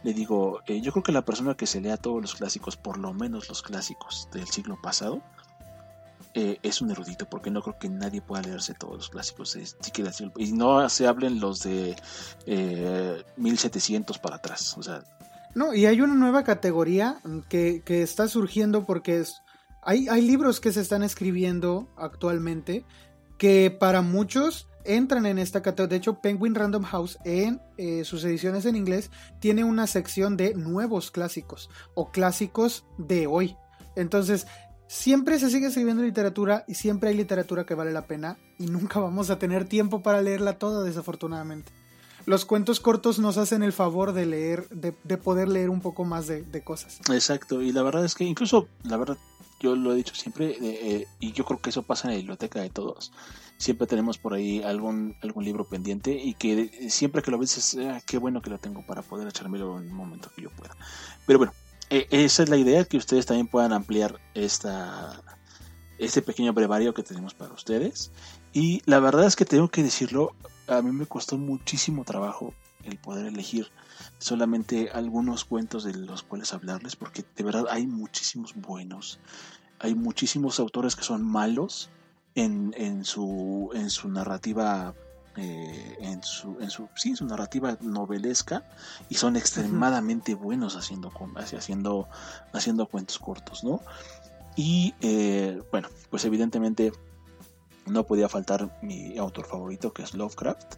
[0.04, 2.98] Le digo, eh, yo creo que la persona que se lea todos los clásicos, por
[2.98, 5.22] lo menos los clásicos del siglo pasado,
[6.38, 9.58] eh, es un erudito, porque no creo que nadie pueda leerse todos los clásicos.
[10.38, 11.96] y no se hablen los de
[13.38, 14.78] 1700 eh, para atrás.
[14.78, 15.02] O sea,
[15.56, 19.42] no, y hay una nueva categoría que, está surgiendo porque es,
[19.82, 22.84] hay, hay libros que se están escribiendo actualmente
[23.38, 25.92] que para muchos entran en esta categoría.
[25.92, 30.54] De hecho, Penguin Random House en eh, sus ediciones en inglés tiene una sección de
[30.54, 33.56] nuevos clásicos o clásicos de hoy.
[33.96, 34.48] Entonces,
[34.96, 39.02] Siempre se sigue escribiendo literatura y siempre hay literatura que vale la pena y nunca
[39.02, 41.70] vamos a tener tiempo para leerla toda, desafortunadamente.
[42.26, 46.28] Los cuentos cortos nos hacen el favor de leer, de, poder leer un poco más
[46.28, 47.02] de, cosas.
[47.12, 49.18] Exacto, y la verdad es que incluso, la verdad,
[49.60, 52.18] yo lo he dicho siempre, eh, eh, y yo creo que eso pasa en la
[52.18, 53.12] biblioteca de todos.
[53.58, 57.78] Siempre tenemos por ahí algún, algún libro pendiente y que siempre que lo ves es,
[57.86, 60.76] ah, qué bueno que lo tengo para poder echármelo en un momento que yo pueda.
[61.28, 61.54] Pero bueno,
[61.90, 65.22] esa es la idea, que ustedes también puedan ampliar esta,
[65.98, 68.12] este pequeño brevario que tenemos para ustedes.
[68.54, 70.34] Y la verdad es que tengo que decirlo,
[70.68, 73.72] a mí me costó muchísimo trabajo el poder elegir
[74.20, 79.20] solamente algunos cuentos de los cuales hablarles, porque de verdad hay muchísimos buenos.
[79.80, 81.90] Hay muchísimos autores que son malos
[82.34, 84.96] en, en, su, en su narrativa
[85.38, 88.64] eh, en su, en su, sí, su narrativa novelesca
[89.10, 92.08] y son extremadamente buenos haciendo, haciendo,
[92.54, 93.82] haciendo cuentos cortos, ¿no?
[94.56, 96.94] Y eh, bueno, pues evidentemente
[97.86, 100.76] no podía faltar mi autor favorito que es Lovecraft.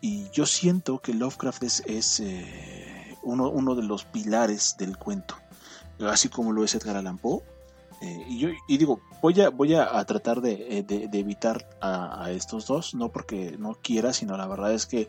[0.00, 5.36] Y yo siento que Lovecraft es, es eh, uno, uno de los pilares del cuento,
[6.00, 7.42] así como lo es Edgar Allan Poe
[8.00, 12.66] eh, y, yo, y digo, voy a, voy a, tratar de, eh, evitar a, estos
[12.66, 15.08] dos, no porque no quiera, sino la verdad es que,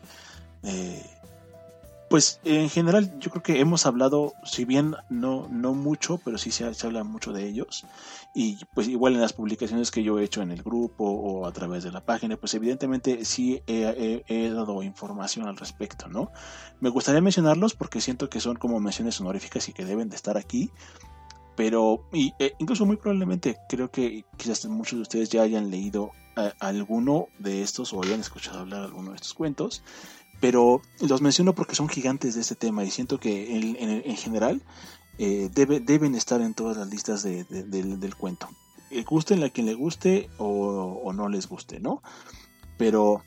[0.62, 1.02] eh,
[2.08, 6.50] pues en general yo creo que hemos hablado, si bien no, no mucho, pero sí
[6.50, 7.84] se, habla mucho de ellos.
[8.34, 11.52] Y pues igual en las publicaciones que yo he hecho en el grupo o a
[11.52, 16.30] través de la página, pues evidentemente sí he, he dado información al respecto, ¿no?
[16.80, 20.38] Me gustaría mencionarlos porque siento que son como menciones honoríficas y que deben de estar
[20.38, 20.70] aquí
[21.58, 26.12] pero y, e, incluso muy probablemente creo que quizás muchos de ustedes ya hayan leído
[26.36, 29.82] eh, alguno de estos o hayan escuchado hablar alguno de estos cuentos,
[30.40, 34.62] pero los menciono porque son gigantes de este tema y siento que en, general
[35.18, 38.48] eh, debe, deben estar en todas las listas del, cuento.
[38.92, 42.04] Eh, gusten a quien le guste o, no les guste, ¿no?
[42.76, 43.24] Pero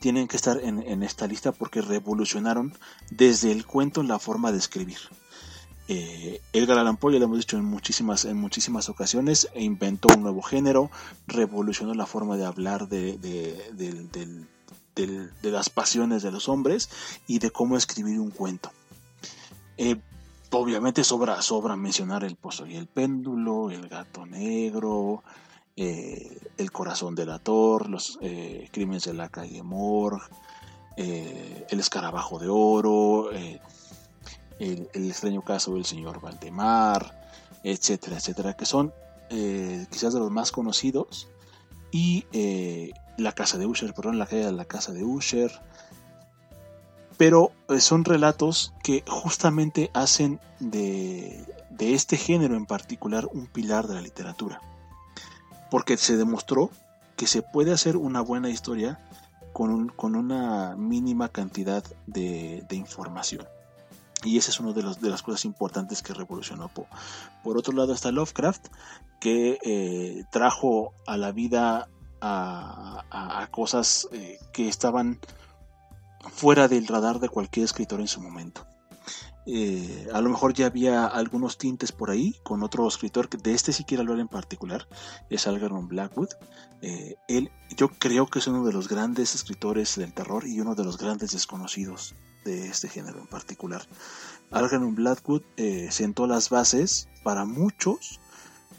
[0.00, 2.74] tienen que estar en, en esta lista porque revolucionaron
[3.12, 4.98] desde el cuento la forma de escribir.
[5.88, 10.90] Eh, Edgar lo hemos dicho en muchísimas, en muchísimas ocasiones, inventó un nuevo género,
[11.28, 13.18] revolucionó la forma de hablar de,
[15.42, 16.88] las pasiones de los hombres
[17.28, 18.72] y de cómo escribir un cuento.
[19.76, 19.96] Eh,
[20.50, 25.22] obviamente sobra, sobra mencionar el pozo y el péndulo, el gato negro,
[25.76, 28.18] eh, el corazón delator, los
[28.72, 30.24] crímenes de la calle Morgue,
[30.96, 33.30] el escarabajo de oro,
[34.58, 37.28] el, extraño caso del señor Valdemar,
[37.62, 38.92] etcétera, etcétera, que son
[39.30, 41.28] eh, quizás de los más conocidos.
[41.90, 45.50] Y eh, la casa de Usher, perdón, la caída de la casa de Usher.
[47.16, 53.86] Pero eh, son relatos que justamente hacen de, de este género en particular un pilar
[53.86, 54.60] de la literatura.
[55.70, 56.70] Porque se demostró
[57.16, 59.00] que se puede hacer una buena historia
[59.52, 63.46] con, con una mínima cantidad de, de información.
[64.24, 66.86] Y esa es una de, de las cosas importantes que revolucionó Poe.
[67.44, 68.68] Por otro lado está Lovecraft,
[69.20, 71.88] que eh, trajo a la vida
[72.20, 75.20] a, cosas eh, que estaban
[76.32, 78.66] fuera del radar de cualquier escritor en su momento.
[79.46, 83.54] Eh, a lo mejor ya había algunos tintes por ahí con otro escritor que de
[83.54, 84.88] este sí quiero hablar en particular,
[85.30, 86.30] es Algernon Blackwood.
[86.82, 90.84] él, yo creo que es uno de los grandes escritores del terror y uno de
[90.84, 93.86] los grandes desconocidos de este género en particular.
[94.50, 98.20] Algernon Blackwood eh, sentó las bases para muchos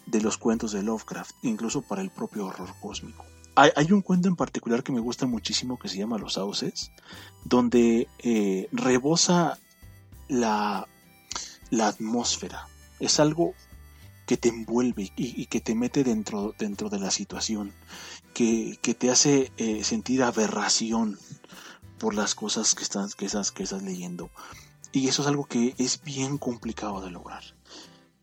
[0.08, 3.26] de los cuentos de Lovecraft, incluso para el propio horror cósmico.
[3.56, 6.92] Hay, un cuento en particular que me gusta muchísimo que se llama Los Sauces,
[7.44, 9.58] donde eh, rebosa
[10.28, 10.88] la,
[11.72, 12.68] la atmósfera.
[13.00, 13.56] Es algo
[14.28, 17.74] que te envuelve y, que te mete dentro, dentro de la situación,
[18.34, 21.18] que, te hace eh, sentir aberración,
[22.00, 24.30] por las cosas que estás, que estás, que estás leyendo.
[24.92, 27.44] Y eso es algo que es bien complicado de lograr.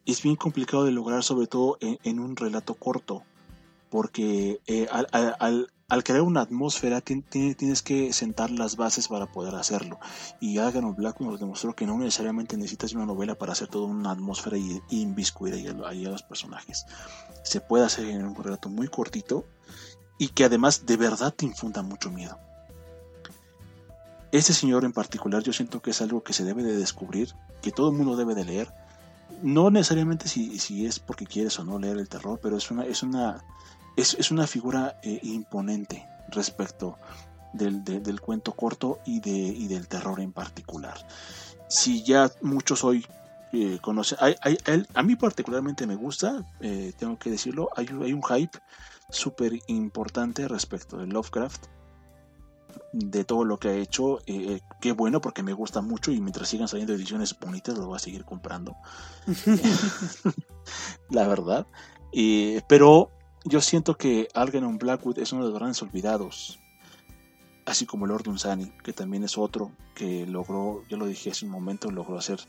[0.07, 3.23] Es bien complicado de lograr sobre todo en, un relato corto,
[3.91, 5.69] porque eh, al,
[6.05, 9.99] crear una atmósfera tienes que sentar las bases para poder hacerlo.
[10.41, 14.11] Y Agan Black nos demostró que no necesariamente necesitas una novela para hacer toda una
[14.11, 15.55] atmósfera y, inviscuir
[15.87, 16.85] ahí a los personajes.
[17.45, 19.47] Se puede hacer en un relato muy cortito
[20.19, 22.39] y que además de verdad te infunda mucho miedo.
[24.35, 27.71] Este señor en particular yo siento que es algo que se debe de descubrir, que
[27.71, 28.75] todo el mundo debe de leer.
[29.43, 32.85] No necesariamente si, si es porque quieres o no leer el terror, pero es una,
[32.85, 33.45] es una,
[33.97, 36.99] es, una figura eh, imponente respecto
[37.53, 40.97] del, del, cuento corto y, de, y del terror en particular.
[41.69, 43.07] Si ya muchos hoy
[43.53, 48.59] eh, conocen, a mí particularmente me gusta, eh, tengo que decirlo, hay, hay un hype
[49.11, 51.67] súper importante respecto de Lovecraft
[52.93, 54.19] de todo lo que ha hecho.
[54.21, 57.87] Eh, eh, qué bueno porque me gusta mucho y mientras sigan saliendo ediciones bonitas lo
[57.87, 58.77] voy a seguir comprando.
[61.11, 61.67] la verdad.
[62.69, 63.11] pero
[63.45, 66.59] yo siento que Algernon Blackwood es uno de los grandes olvidados.
[67.67, 71.51] así como Lord Dunsany, que también es otro que logró, yo lo dije hace un
[71.51, 72.41] momento, logró hacer,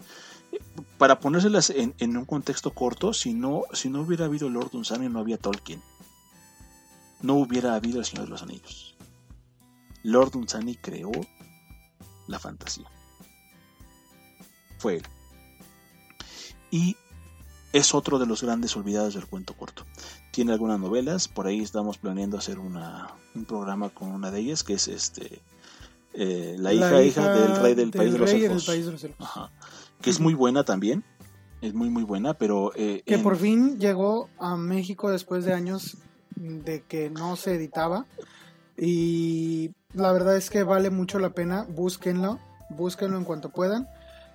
[0.51, 0.59] eh,
[0.97, 5.19] para ponérselas en, un contexto corto, si no, si no hubiera habido Lord Dunsany no
[5.19, 5.81] había Tolkien,
[7.21, 8.94] no hubiera habido El Señor de los Anillos.
[10.05, 11.11] Lord Dunsany creó
[12.27, 12.85] la fantasía.
[14.77, 15.03] Fue él.
[16.69, 16.95] Y
[17.73, 19.83] es otro de los grandes olvidados del cuento corto.
[20.31, 24.63] Tiene algunas novelas, por ahí estamos planeando hacer una, un programa con una de ellas,
[24.63, 25.41] que es este
[26.13, 28.69] eh, la, hija, hija, del rey del, país, de los elfos.
[30.01, 31.03] Que es muy buena también,
[31.61, 32.71] es muy muy buena, pero...
[32.75, 35.97] Eh, que por fin llegó a México después de años
[36.35, 38.05] de que no se editaba
[38.77, 43.89] y la verdad es que vale mucho la pena, búsquenlo, búsquenlo en cuanto puedan.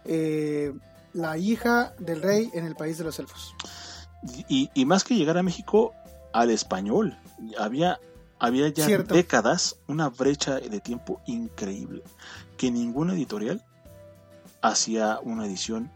[0.05, 0.73] Eh,
[1.12, 3.55] la hija del rey en el país de los elfos.
[4.49, 5.94] Y, más que llegar a México,
[6.33, 7.18] al español.
[7.59, 8.01] Había,
[8.38, 12.03] había ya décadas una brecha de tiempo increíble.
[12.57, 13.62] Que ninguna editorial
[14.62, 15.90] hacía una edición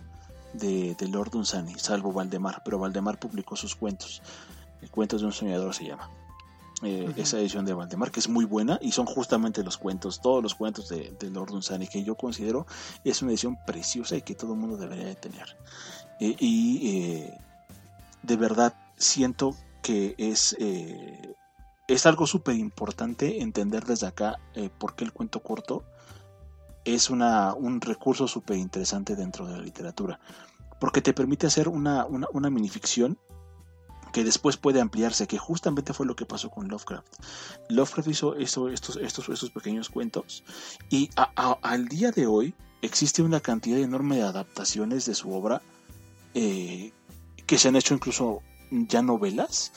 [0.52, 2.62] de, de Lord Dunsany, salvo Valdemar.
[2.64, 4.22] Pero Valdemar publicó sus cuentos.
[4.82, 6.10] El Cuentos de un soñador se llama.
[6.84, 10.42] Eh, esa edición de Valdemar, que es muy buena y son justamente los cuentos, todos
[10.42, 12.66] los cuentos de, de Lord Dunsany, que yo considero
[13.04, 15.56] es una edición preciosa y que todo el mundo debería de tener.
[16.20, 17.38] Eh, y eh,
[18.22, 20.56] de verdad siento que es,
[21.88, 24.38] es algo súper importante entender desde acá
[24.78, 25.84] por qué el cuento corto
[26.84, 30.20] es una, un recurso súper interesante dentro de la literatura,
[30.80, 33.18] porque te permite hacer una, una, una minificción
[34.14, 37.16] que después puede ampliarse, que justamente fue lo que pasó con Lovecraft.
[37.68, 40.44] Lovecraft hizo estos, estos, estos pequeños cuentos
[40.88, 45.62] y al día de hoy existe una cantidad enorme de adaptaciones de su obra
[46.32, 46.92] eh,
[47.44, 49.72] que se han hecho incluso ya novelas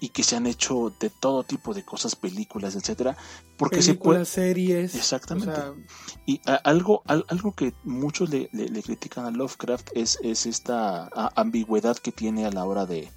[0.00, 3.16] y que se han hecho de todo tipo de cosas, películas, etcétera,
[3.56, 5.60] porque se puede series, exactamente.
[6.26, 12.12] Y algo algo que muchos le, le, critican a Lovecraft es es esta ambigüedad que
[12.12, 13.10] tiene a la hora de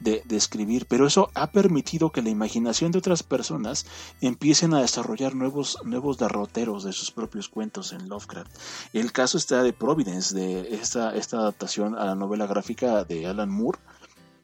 [0.00, 3.86] de, escribir, pero eso ha permitido que la imaginación de otras personas
[4.20, 8.50] empiecen a desarrollar nuevos, nuevos derroteros de sus propios cuentos en Lovecraft.
[8.92, 13.50] El caso está de Providence, de esta, esta adaptación a la novela gráfica de Alan
[13.50, 13.78] Moore,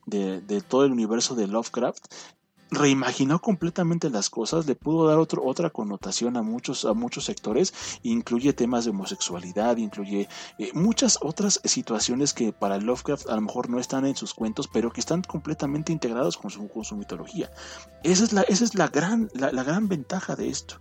[0.07, 2.07] de, de, todo el universo de Lovecraft,
[2.71, 7.73] reimaginó completamente las cosas, le pudo dar otro, otra connotación a muchos, a muchos sectores,
[8.03, 13.71] incluye temas de homosexualidad, incluye eh, muchas otras situaciones que para Lovecraft a lo mejor
[13.71, 17.51] no están en sus cuentos, pero que están completamente integrados con su, con su mitología.
[18.03, 20.81] Esa es la, esa es la gran, la, gran ventaja de esto,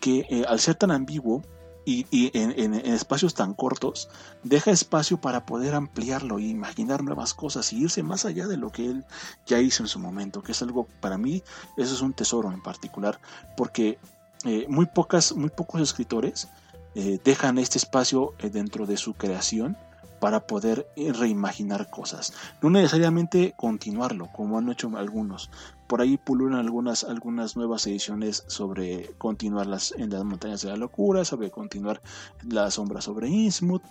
[0.00, 1.42] que eh, al ser tan ambiguo,
[1.88, 4.10] y, en, espacios tan cortos,
[4.42, 8.70] deja espacio para poder ampliarlo e imaginar nuevas cosas y irse más allá de lo
[8.70, 9.06] que él
[9.46, 11.42] ya hizo en su momento, que es algo para mí,
[11.78, 13.18] eso es un tesoro en particular,
[13.56, 13.98] porque
[14.44, 16.48] eh, muy, pocas, muy pocos escritores
[16.94, 19.76] eh, dejan este espacio eh, dentro de su creación
[20.20, 22.32] para poder reimaginar cosas.
[22.62, 25.50] No necesariamente continuarlo, como han hecho algunos,
[25.88, 31.24] por ahí pululan algunas, algunas nuevas ediciones sobre continuarlas en las montañas de la locura,
[31.24, 32.02] sobre continuar
[32.42, 33.82] la sombra sobre Innsmouth,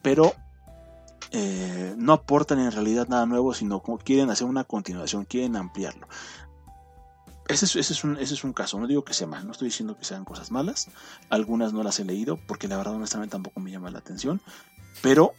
[0.00, 0.32] pero
[1.30, 6.08] eh, no aportan en realidad nada nuevo, sino quieren hacer una continuación, quieren ampliarlo.
[7.48, 9.52] Ese es, ese, es un, ese es, un, caso, no digo que sea mal, no
[9.52, 10.88] estoy diciendo que sean cosas malas,
[11.28, 14.40] algunas no las he leído porque la verdad honestamente tampoco me llama la atención,
[15.02, 15.34] pero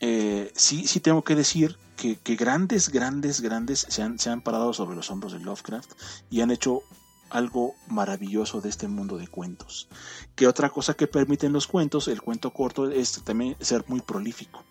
[0.00, 4.72] eh, sí, sí tengo que decir que, grandes, grandes, grandes se han, se han parado
[4.72, 5.92] sobre los hombros de Lovecraft
[6.30, 6.82] y han hecho
[7.30, 9.88] algo maravilloso de este mundo de cuentos.
[10.34, 14.62] Que otra cosa que permiten los cuentos, el cuento corto, es también ser muy prolífico.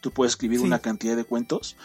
[0.00, 1.76] Tú puedes escribir una cantidad de cuentos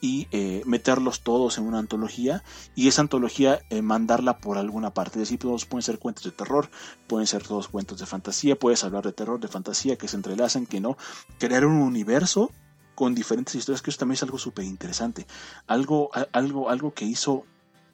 [0.00, 2.42] y eh, meterlos todos en una antología
[2.74, 5.18] y esa antología eh, mandarla por alguna parte.
[5.18, 6.68] Es decir, todos pueden ser cuentos de terror,
[7.06, 10.66] pueden ser todos cuentos de fantasía, puedes hablar de terror, de fantasía, que se entrelazan,
[10.66, 10.96] que no.
[11.38, 12.50] Crear un universo
[12.94, 15.26] con diferentes historias, que eso también es algo súper interesante.
[15.66, 17.44] Algo, algo, algo que hizo,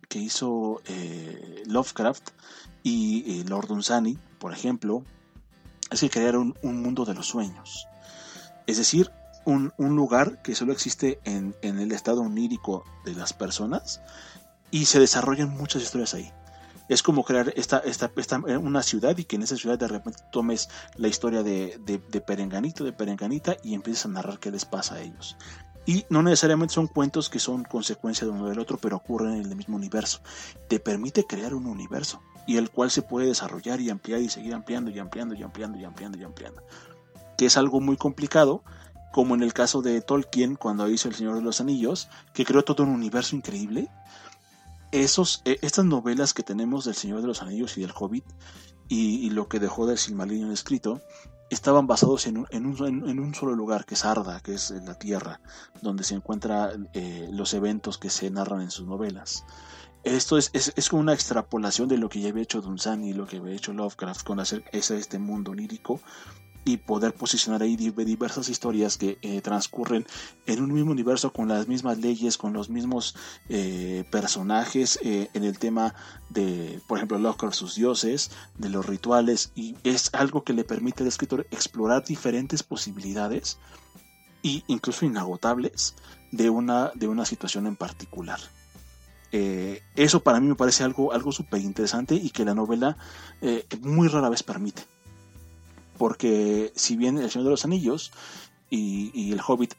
[0.09, 2.31] que hizo eh, Lovecraft
[2.83, 5.05] y Lord Dunsany, por ejemplo,
[5.90, 7.87] es que crearon un mundo de los sueños.
[8.66, 9.11] Es decir,
[9.44, 14.00] un, lugar que solo existe en, el estado onírico de las personas
[14.71, 16.33] y se desarrollan muchas historias ahí.
[16.88, 20.21] Es como crear esta, esta, esta, una ciudad y que en esa ciudad de repente
[20.33, 24.96] tomes la historia de, de, Perenganito, de Perenganita y empieces a narrar qué les pasa
[24.96, 25.37] a ellos.
[25.87, 29.46] Y no necesariamente son cuentos que son consecuencia de uno del otro, pero ocurren en
[29.46, 30.21] el mismo universo.
[30.69, 34.54] Te permite crear un universo y el cual se puede desarrollar y ampliar y seguir
[34.54, 36.62] ampliando y ampliando y ampliando y ampliando y ampliando.
[37.38, 38.64] Que es algo muy complicado
[39.13, 42.63] como en el caso de Tolkien cuando hizo El Señor de los Anillos, que creó
[42.63, 43.88] todo un universo increíble.
[44.92, 48.25] Esos, eh, estas novelas que tenemos del Señor de los Anillos y del Hobbit
[48.88, 51.00] y, lo que dejó del Silmarillion escrito,
[51.48, 55.40] estaban basados en un, solo lugar, que es Arda, que es la Tierra,
[55.81, 59.44] donde se encuentran eh, los eventos que se narran en sus novelas.
[60.02, 63.13] Esto es, es, es, como una extrapolación de lo que ya había hecho Dunsany y
[63.13, 66.00] lo que había hecho Lovecraft con hacer este mundo onírico
[66.65, 70.06] y poder posicionar ahí diversas historias que eh, transcurren
[70.46, 73.17] en un mismo universo con las mismas leyes, con los mismos
[73.48, 75.94] eh, personajes eh, en el tema
[76.29, 81.02] de, por ejemplo, Lovecraft, sus dioses, de los rituales, y es algo que le permite
[81.02, 83.58] al escritor explorar diferentes posibilidades
[84.42, 85.94] e incluso inagotables
[86.31, 88.40] de una, de una situación en particular.
[89.33, 92.96] eso para mí me parece algo, algo súper interesante y que la novela
[93.81, 94.83] muy rara vez permite
[96.01, 98.11] porque si bien El Señor de los Anillos
[98.71, 99.75] y, El Hobbit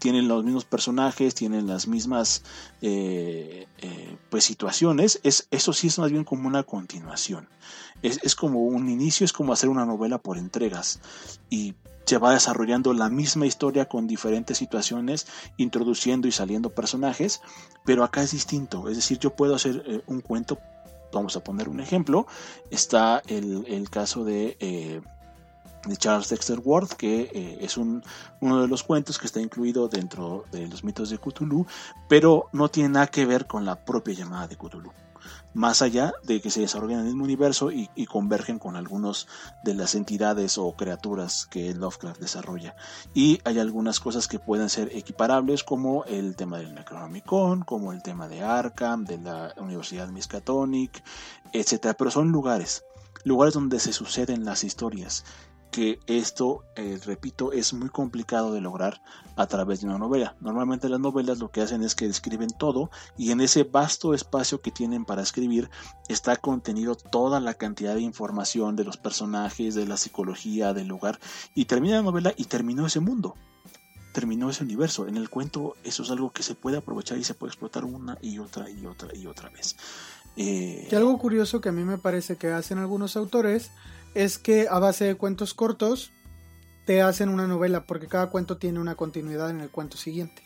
[0.00, 2.42] tienen los mismos personajes, tienen las mismas
[2.82, 7.48] eh, eh, pues situaciones, es, eso sí es más bien como una continuación.
[8.02, 10.98] Es, como un inicio, es como hacer una novela por entregas.
[11.50, 17.42] Y se va desarrollando la misma historia con diferentes situaciones, introduciendo y saliendo personajes,
[17.84, 20.58] pero acá es distinto, es decir, yo puedo hacer eh, un cuento,
[21.12, 22.26] vamos a poner un ejemplo,
[22.72, 24.56] está el, caso de
[25.86, 28.02] de Charles Dexter Ward, que eh, es un,
[28.40, 31.66] uno de los cuentos que está incluido dentro de los mitos de Cthulhu,
[32.08, 34.92] pero no tiene nada que ver con la propia llamada de Cthulhu.
[35.52, 39.26] Más allá de que se desarrollan en el mismo universo y, convergen con algunas
[39.64, 42.74] de las entidades o criaturas que Lovecraft desarrolla.
[43.14, 48.02] Y hay algunas cosas que pueden ser equiparables, como el tema del Necronomicon, como el
[48.02, 51.02] tema de Arkham, de la Universidad Miskatonic,
[51.52, 51.94] etc.
[51.98, 52.84] Pero son lugares,
[53.24, 55.24] lugares donde se suceden las historias
[55.70, 59.00] que esto, eh, repito, es muy complicado de lograr
[59.36, 60.36] a través de una novela.
[60.40, 64.60] Normalmente las novelas lo que hacen es que describen todo y en ese vasto espacio
[64.60, 65.70] que tienen para escribir
[66.08, 71.18] está contenido toda la cantidad de información de los personajes, de la psicología, del lugar
[71.54, 73.34] y termina la novela y terminó ese mundo.
[74.12, 75.06] Terminó ese universo.
[75.06, 78.18] En el cuento eso es algo que se puede aprovechar y se puede explotar una
[78.20, 79.76] y otra y otra y otra vez.
[80.36, 80.88] Eh...
[80.90, 83.70] Y algo curioso que a mí me parece que hacen algunos autores
[84.14, 86.12] es que a base de cuentos cortos
[86.84, 90.42] te hacen una novela, porque cada cuento tiene una continuidad en el cuento siguiente.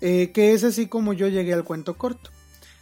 [0.00, 2.30] Eh, que es así como yo llegué al cuento corto.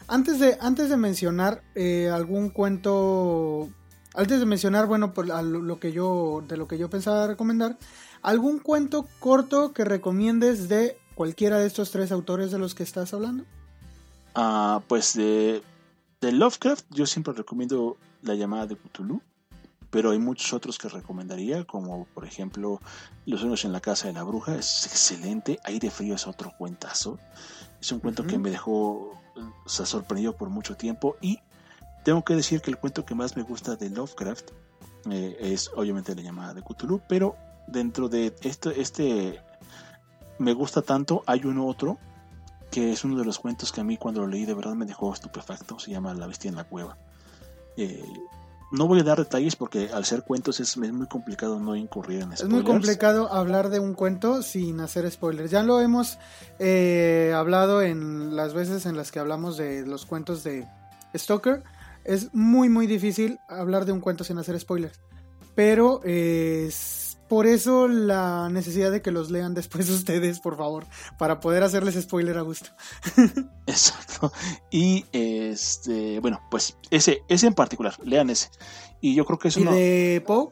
[0.06, 3.68] Antes de, antes de mencionar eh, algún cuento,
[4.14, 7.76] antes de mencionar, bueno, por lo que yo, de lo que yo pensaba recomendar,
[8.22, 13.14] algún cuento corto que recomiendes de cualquiera de estos tres autores de los que estás
[13.14, 13.44] hablando.
[14.34, 15.62] Ah, pues de,
[16.20, 19.22] de Lovecraft yo siempre recomiendo La llamada de Cthulhu
[19.96, 22.82] pero hay muchos otros que recomendaría, como por ejemplo
[23.24, 27.18] Los sueños en la casa de la bruja, es excelente, Aire frío es otro cuentazo,
[27.80, 29.18] es un cuento que me dejó
[29.64, 31.38] sorprendido por mucho tiempo y
[32.04, 34.50] tengo que decir que el cuento que más me gusta de Lovecraft
[35.10, 37.34] eh, es obviamente la llamada de Cthulhu, pero
[37.66, 39.40] dentro de este, este
[40.38, 41.96] me gusta tanto, hay uno otro
[42.70, 44.84] que es uno de los cuentos que a mí cuando lo leí de verdad me
[44.84, 46.98] dejó estupefacto, se llama La bestia en la cueva.
[47.78, 48.04] Eh,
[48.72, 52.36] no voy a dar detalles porque al ser cuentos es, muy complicado no incurrir en
[52.36, 52.42] spoilers.
[52.42, 55.50] Es muy complicado hablar de un cuento sin hacer spoilers.
[55.50, 56.18] Ya lo hemos
[56.58, 60.66] eh, hablado en las veces en las que hablamos de los cuentos de
[61.14, 61.62] Stoker.
[62.04, 65.00] Es muy muy difícil hablar de un cuento sin hacer spoilers.
[65.54, 70.86] Pero es por eso la necesidad de que los lean después ustedes, por favor,
[71.18, 72.70] para poder hacerles spoiler a gusto.
[73.66, 74.32] Exacto.
[74.70, 78.50] Y este, bueno, pues ese, ese en particular, lean ese.
[79.00, 79.72] Y yo creo que es uno.
[79.72, 80.48] de Poe?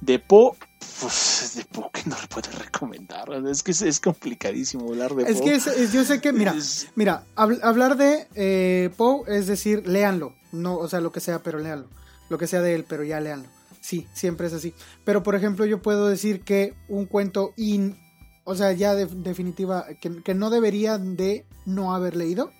[0.00, 0.52] De Poe,
[1.00, 3.32] pues de Poe que no le puedo recomendar.
[3.48, 5.32] Es que es, complicadísimo hablar de Poe.
[5.32, 6.54] Es que yo sé que, mira,
[6.94, 10.34] mira, hablar de eh, Poe es decir, léanlo.
[10.52, 11.88] No, o sea, lo que sea, pero léanlo.
[12.28, 13.55] Lo que sea de él, pero ya léanlo
[13.86, 14.74] sí, siempre es así.
[15.04, 17.96] Pero por ejemplo, yo puedo decir que un cuento in,
[18.42, 22.50] o sea, ya de, definitiva, que, no debería de no haber leído,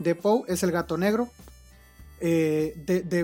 [0.00, 1.28] de Poe es El gato negro.
[2.20, 2.74] Eh,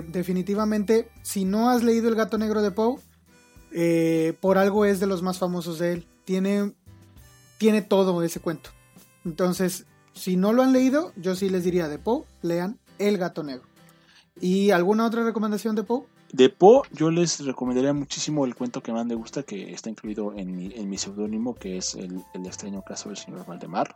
[0.07, 2.99] definitivamente, si no has leído El gato negro de Poe,
[3.73, 6.07] eh, por algo es de los más famosos de él.
[6.23, 6.73] Tiene,
[7.57, 8.69] tiene todo ese cuento.
[9.25, 13.43] Entonces, si no lo han leído, yo sí les diría de Poe, lean El gato
[13.43, 13.67] negro.
[14.39, 16.05] ¿Y alguna otra recomendación de Poe?
[16.33, 20.33] De Poe, yo les recomendaría muchísimo el cuento que más me gusta, que está incluido
[20.33, 23.93] en mi, en mi seudónimo, que es el, extraño caso del señor Valdemar.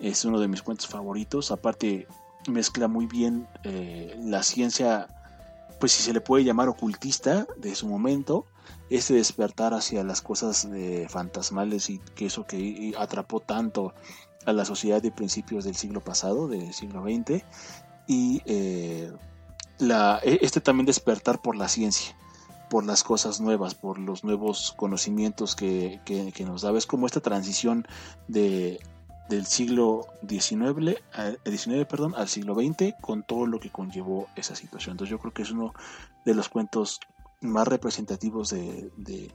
[0.00, 1.50] Es uno de mis cuentos favoritos.
[1.50, 2.06] Aparte,
[2.48, 5.06] mezcla muy bien eh, la ciencia,
[5.80, 8.46] pues si se le puede llamar ocultista de su momento,
[8.88, 10.66] este despertar hacia las cosas
[11.08, 13.92] fantasmales y que eso que atrapó tanto
[14.46, 17.44] a la sociedad de principios del siglo pasado, del siglo XX,
[18.06, 19.12] y eh,
[19.78, 22.16] la, e, este también despertar por la ciencia,
[22.70, 26.76] por las cosas nuevas, por los nuevos conocimientos que, que, nos da.
[26.76, 27.86] Es como esta transición
[28.28, 28.80] de,
[29.28, 30.98] del siglo XIX,
[31.44, 34.94] XIX perdón, al siglo XX con todo lo que conllevó esa situación.
[34.94, 35.72] Entonces yo creo que es uno
[36.24, 37.00] de los cuentos
[37.40, 39.32] más representativos de, de,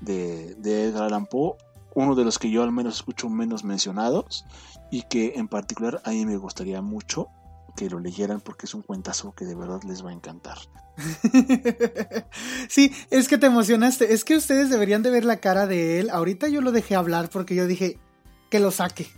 [0.00, 1.56] de, de Edgar Allan Poe,
[1.94, 4.44] uno de los que yo al menos escucho menos mencionados
[4.90, 7.28] y que en particular a mí me gustaría mucho
[7.76, 10.58] que lo leyeran porque es un cuentazo que de verdad les va a encantar.
[12.68, 14.12] sí, es que te emocionaste.
[14.12, 16.10] Es que ustedes deberían de ver la cara de él.
[16.10, 17.98] Ahorita yo lo dejé hablar porque yo dije
[18.50, 19.08] que lo saque.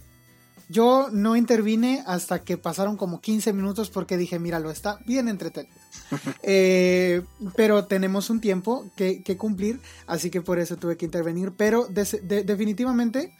[0.69, 5.75] Yo no intervine hasta que pasaron como 15 minutos porque dije, míralo, está bien entretenido.
[6.43, 7.23] Eh,
[7.57, 11.53] pero tenemos un tiempo que, cumplir, así que por eso tuve que intervenir.
[11.57, 13.35] Pero definitivamente,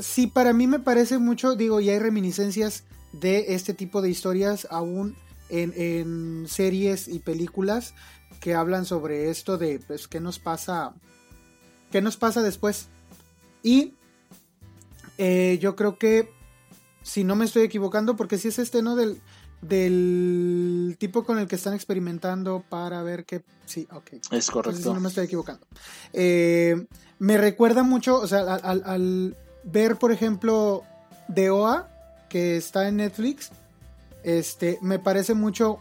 [0.00, 2.84] sí, para mí me parece mucho, digo, y hay reminiscencias
[3.20, 5.16] de este tipo de historias aún
[5.48, 7.94] en, series y películas
[8.40, 10.94] que hablan sobre esto de pues, qué nos pasa,
[11.90, 12.88] qué nos pasa después.
[13.62, 13.94] Y
[15.18, 16.30] eh, yo creo que,
[17.02, 18.96] si no me estoy equivocando, porque si es este, ¿no?
[18.96, 19.20] Del,
[19.62, 23.42] del tipo con el que están experimentando para ver qué...
[23.64, 24.12] Sí, ok.
[24.30, 24.80] Es correcto.
[24.80, 25.66] si no me estoy equivocando.
[26.12, 26.86] Eh,
[27.18, 30.84] me recuerda mucho, o sea, al, al ver, por ejemplo,
[31.28, 31.95] de OA,
[32.28, 33.50] que está en Netflix,
[34.22, 35.78] este, me parece mucho...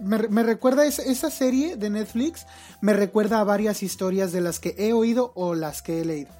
[0.00, 2.46] Me, recuerda esa, serie de Netflix,
[2.80, 6.32] me recuerda a varias historias de las que he oído o las que he leído.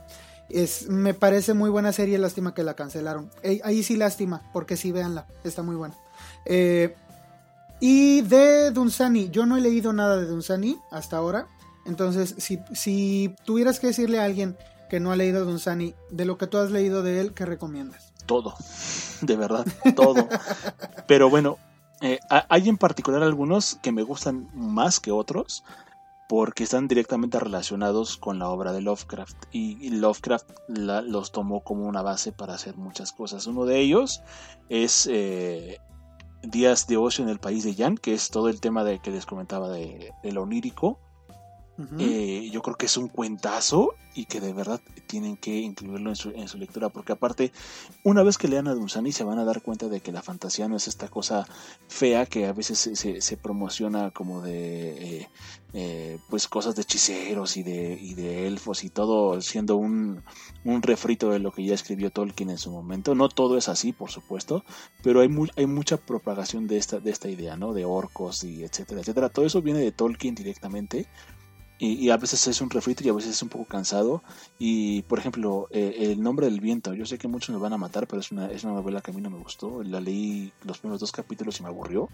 [0.50, 3.30] Es, me parece muy buena serie, lástima que la cancelaron.
[3.62, 5.94] ahí sí lástima, porque sí, véanla, está muy buena.
[6.46, 6.96] Eh,
[7.78, 11.46] y de Dunsani, yo no he leído nada de Dunsani hasta ahora.
[11.86, 14.57] Entonces, si, si tuvieras que decirle a alguien
[14.88, 18.14] que no ha leído Dunsani, de lo que tú has leído de él, ¿qué recomiendas?
[18.27, 18.55] Todo,
[19.20, 19.66] de verdad,
[19.97, 20.29] todo.
[21.07, 21.59] Pero bueno,
[22.01, 25.64] eh, hay en particular algunos que me gustan más que otros
[26.29, 32.03] porque están directamente relacionados con la obra de Lovecraft y Lovecraft los tomó como una
[32.03, 33.47] base para hacer muchas cosas.
[33.47, 34.22] Uno de ellos
[34.68, 35.79] es eh,
[36.43, 39.11] Días de Ocio en el País de Jan, que es todo el tema de que
[39.11, 40.99] les comentaba de, de lo onírico
[41.99, 46.16] eh, yo creo que es un cuentazo y que de verdad tienen que incluirlo en
[46.16, 47.53] su, en su lectura, porque aparte,
[48.05, 50.68] una vez que lean a Dunsani se van a dar cuenta de que la fantasía
[50.68, 51.47] no es esta cosa
[51.89, 55.29] fea que a veces se, se, promociona como de eh,
[55.72, 60.22] eh, pues cosas de hechiceros y de, y de elfos y todo siendo un,
[60.64, 63.16] un refrito de lo que ya escribió Tolkien en su momento.
[63.16, 64.64] No todo es así, por supuesto,
[65.03, 67.72] pero hay, hay mucha propagación de esta, de esta idea, ¿no?
[67.72, 69.29] De orcos y etcétera, etcétera.
[69.29, 71.09] Todo eso viene de Tolkien directamente
[71.79, 74.22] y, a veces es un refrito y a veces es un poco cansado.
[74.59, 77.79] Y por ejemplo, eh, El nombre del viento, yo sé que muchos me van a
[77.79, 79.83] matar, pero es una, es una novela que a mí no me gustó.
[79.83, 82.09] La leí los primeros dos capítulos y me aburrió.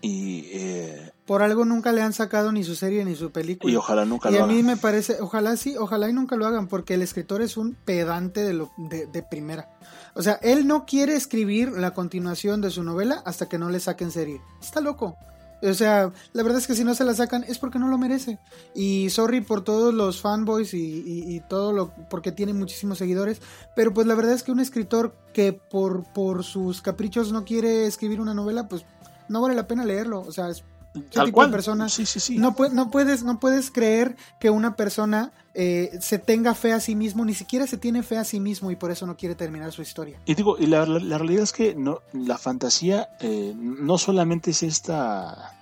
[0.00, 3.72] Y eh, por algo nunca le han sacado ni su serie ni su película.
[3.72, 4.50] Y ojalá nunca lo hagan.
[4.50, 7.42] Y a mí me parece, ojalá sí, ojalá y nunca lo hagan, porque el escritor
[7.42, 9.68] es un pedante de, lo, de, de primera.
[10.14, 13.80] O sea, él no quiere escribir la continuación de su novela hasta que no le
[13.80, 14.40] saquen serie.
[14.60, 15.16] Está loco.
[15.66, 17.98] O sea, la verdad es que si no se la sacan es porque no lo
[17.98, 18.38] merece.
[18.74, 21.92] Y sorry por todos los fanboys y, todo lo.
[22.08, 23.40] porque tiene muchísimos seguidores.
[23.74, 27.86] Pero pues la verdad es que un escritor que por, por sus caprichos no quiere
[27.86, 28.84] escribir una novela, pues
[29.28, 30.20] no vale la pena leerlo.
[30.20, 30.64] O sea, es
[31.12, 31.50] Tal cual.
[31.50, 31.88] persona.
[31.88, 32.38] Sí, sí, sí.
[32.38, 36.94] No, no, puedes, no puedes creer que una persona eh, se tenga fe a sí
[36.94, 39.72] mismo, ni siquiera se tiene fe a sí mismo y por eso no quiere terminar
[39.72, 40.20] su historia.
[40.24, 45.55] Y digo, y la, realidad es que no, la fantasía eh, no solamente es esta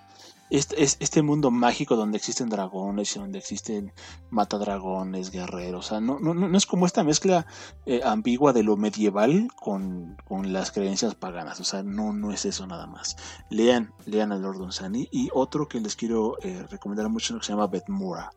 [0.50, 3.92] este, mundo mágico donde existen dragones y donde existen
[4.30, 5.86] matadragones, guerreros.
[5.86, 7.46] O sea, no, no, no es como esta mezcla
[7.86, 11.60] eh, ambigua de lo medieval con, con, las creencias paganas.
[11.60, 13.16] O sea, no, no es eso nada más.
[13.50, 15.08] Lean, lean a Lord Dunsany.
[15.10, 18.30] Y otro que les quiero eh, recomendar mucho que se llama Betmura.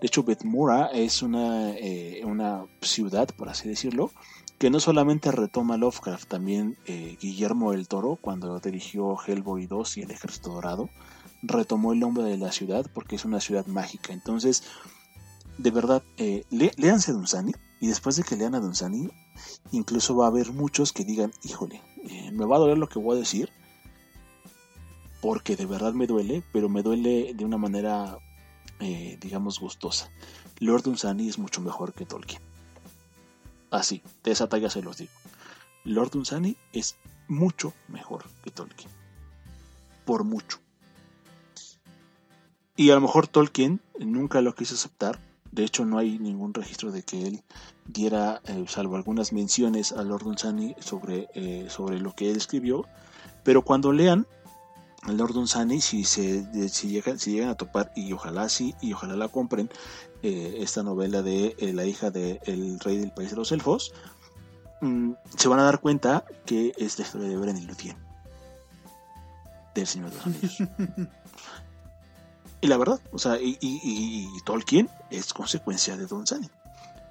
[0.00, 4.12] De hecho, Betmura es una, eh, una ciudad, por así decirlo,
[4.58, 10.10] que no solamente retoma Lovecraft, también Guillermo el Toro, cuando dirigió Hellboy 2 y El
[10.10, 10.90] Ejército Dorado,
[11.42, 14.12] retomó el nombre de la ciudad porque es una ciudad mágica.
[14.12, 14.62] Entonces,
[15.58, 19.10] de verdad, eh, léanse Dunsani y después de que lean a Dunsani,
[19.72, 22.98] incluso va a haber muchos que digan, híjole, eh, me va a doler lo que
[22.98, 23.50] voy a decir,
[25.20, 28.18] porque de verdad me duele, pero me duele de una manera,
[28.80, 30.10] eh, digamos, gustosa.
[30.58, 32.42] Lord Dunsani es mucho mejor que Tolkien.
[33.70, 35.12] Así, de esa talla se los digo.
[35.84, 36.96] Lord Dunsani es
[37.28, 38.90] mucho mejor que Tolkien.
[40.04, 40.58] Por mucho.
[42.80, 45.18] Y a lo mejor Tolkien nunca lo quiso aceptar.
[45.52, 47.42] De hecho, no hay ningún registro de que él
[47.84, 52.86] diera, eh, salvo algunas menciones a Lord Dunsany sobre, eh, sobre lo que él escribió.
[53.44, 54.26] Pero cuando lean
[55.06, 58.94] el Lord Dunsany si se si llegan, si llegan a topar y ojalá sí y
[58.94, 59.68] ojalá la compren
[60.22, 63.92] eh, esta novela de la hija del rey del país de los elfos
[64.80, 67.96] mm, se van a dar cuenta que es la historia de Beren y Luthien
[69.74, 70.58] del Señor de los Anillos
[72.60, 76.50] y la verdad o sea y, y, Tolkien es consecuencia de Dunsany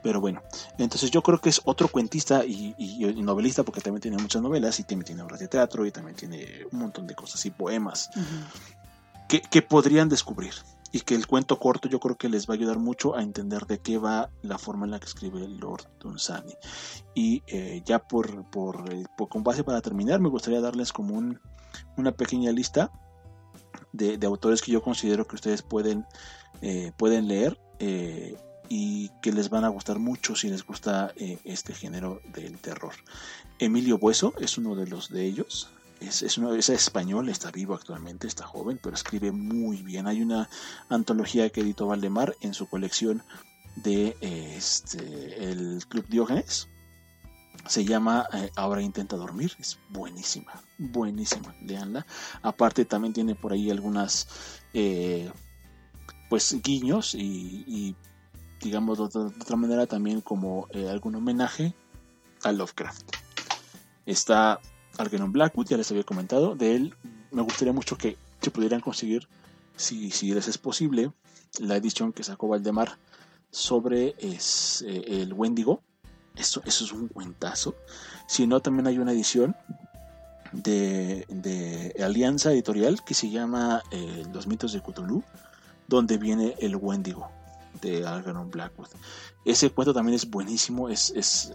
[0.01, 0.41] pero bueno,
[0.77, 2.73] entonces yo creo que es otro cuentista y,
[3.21, 6.65] novelista porque también tiene muchas novelas y también tiene obras de teatro y también tiene
[6.71, 8.09] un montón de cosas y poemas
[9.27, 10.53] que, podrían descubrir.
[10.91, 13.67] Y que el cuento corto yo creo que les va a ayudar mucho a entender
[13.67, 16.55] de qué va la forma en la que escribe Lord Dunsany.
[17.13, 21.39] Y eh, ya por, por, eh, con base para terminar, me gustaría darles como un,
[21.95, 22.91] una pequeña lista
[23.91, 26.05] de, autores que yo considero que ustedes pueden,
[26.61, 27.59] eh, pueden leer
[28.69, 32.93] y que les van a gustar mucho si les gusta eh, este género del terror.
[33.57, 35.71] Emilio Bueso es uno de los de ellos.
[35.99, 40.07] Es, es, es español, está vivo actualmente, está joven, pero escribe muy bien.
[40.07, 40.49] Hay una
[40.87, 43.23] antología que editó Valdemar en su colección
[43.75, 46.69] de este, el Club Diógenes.
[47.69, 49.53] Se llama eh, Ahora intenta dormir.
[49.59, 51.55] Es buenísima, buenísima.
[51.61, 52.05] Leanla.
[52.41, 54.27] Aparte también tiene por ahí algunas
[54.73, 55.31] eh,
[56.29, 57.95] pues guiños y
[58.61, 61.73] digamos de otra, manera también como eh, algún homenaje
[62.43, 63.15] a Lovecraft.
[64.05, 64.59] Está
[64.97, 66.95] Algernon Blackwood, ya les había comentado, de él
[67.31, 69.27] me gustaría mucho que se pudieran conseguir,
[69.75, 71.11] si, si les es posible,
[71.59, 72.97] la edición que sacó Valdemar
[73.51, 75.81] sobre el Wendigo.
[76.39, 77.75] Eso, eso es un cuentazo.
[78.25, 79.55] Si no, también hay una edición
[80.53, 85.21] de, de Alianza Editorial que se llama eh, Los mitos de Cthulhu,
[85.87, 87.29] donde viene el Wendigo
[87.81, 88.87] de Algernon Blackwood.
[89.45, 90.87] Ese cuento también es buenísimo.
[90.87, 91.53] Es, es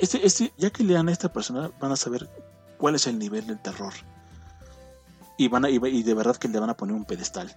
[0.00, 2.28] este, este, ya que lean a esta persona, van a saber
[2.78, 3.94] cuál es el nivel del terror.
[5.38, 7.56] Y, van a, y, de verdad que le van a poner un pedestal.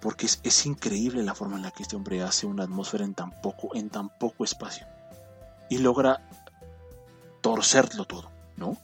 [0.00, 3.14] Porque es, es, increíble la forma en la que este hombre hace una atmósfera en
[3.14, 4.86] tan poco, en tan poco espacio.
[5.68, 6.22] Y logra
[7.40, 8.76] torcerlo todo, ¿no?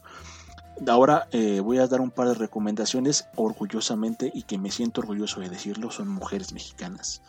[0.87, 5.39] Ahora eh, voy a dar un par de recomendaciones orgullosamente y que me siento orgulloso
[5.39, 7.21] de decirlo, son mujeres mexicanas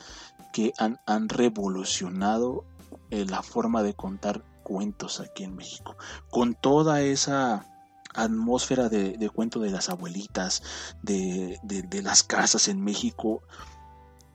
[0.53, 2.65] que han, revolucionado
[3.11, 5.97] eh, la forma de contar cuentos aquí en México.
[6.31, 7.67] Con toda esa
[8.15, 10.63] atmósfera de, cuento de las abuelitas,
[11.03, 11.59] de,
[12.03, 13.43] las casas en México.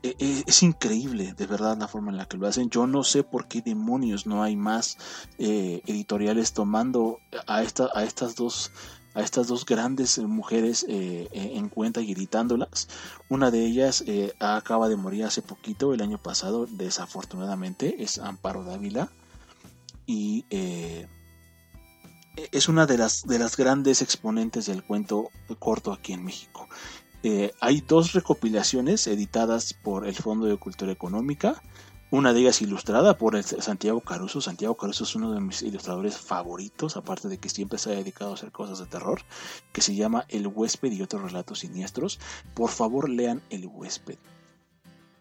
[0.02, 2.70] E, e, es, increíble, de verdad, la forma en la que lo hacen.
[2.70, 4.98] Yo no sé por qué demonios no hay más
[5.38, 8.72] eh, editoriales tomando a, a estas dos
[9.14, 12.88] a estas dos grandes eh, mujeres eh, eh, en cuenta y gritándolas.
[13.28, 14.04] Una de ellas
[14.40, 19.10] acaba de morir hace poquito, el año pasado, desafortunadamente, es Amparo Dávila.
[20.06, 21.08] Y es
[22.68, 25.30] una de las, de las grandes exponentes del cuento
[25.60, 26.68] corto aquí en México.
[27.60, 31.62] Hay dos recopilaciones editadas por el Fondo de Cultura Económica
[32.12, 34.42] una de ellas ilustrada por Santiago Caruso.
[34.42, 38.32] Santiago Caruso es uno de mis ilustradores favoritos, aparte de que siempre se ha dedicado
[38.32, 39.22] a hacer cosas de terror,
[39.72, 42.20] que se llama El huésped y otros relatos siniestros.
[42.56, 44.18] Por favor, lean El huésped.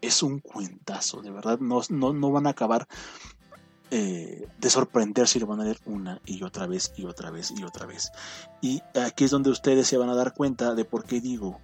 [0.01, 2.87] Es un cuentazo, de verdad, no, no, van a acabar
[3.91, 7.51] eh, de sorprender si lo van a leer una y otra vez y otra vez
[7.51, 8.11] y otra vez.
[8.61, 11.59] Y aquí es donde ustedes se van a dar cuenta de por qué digo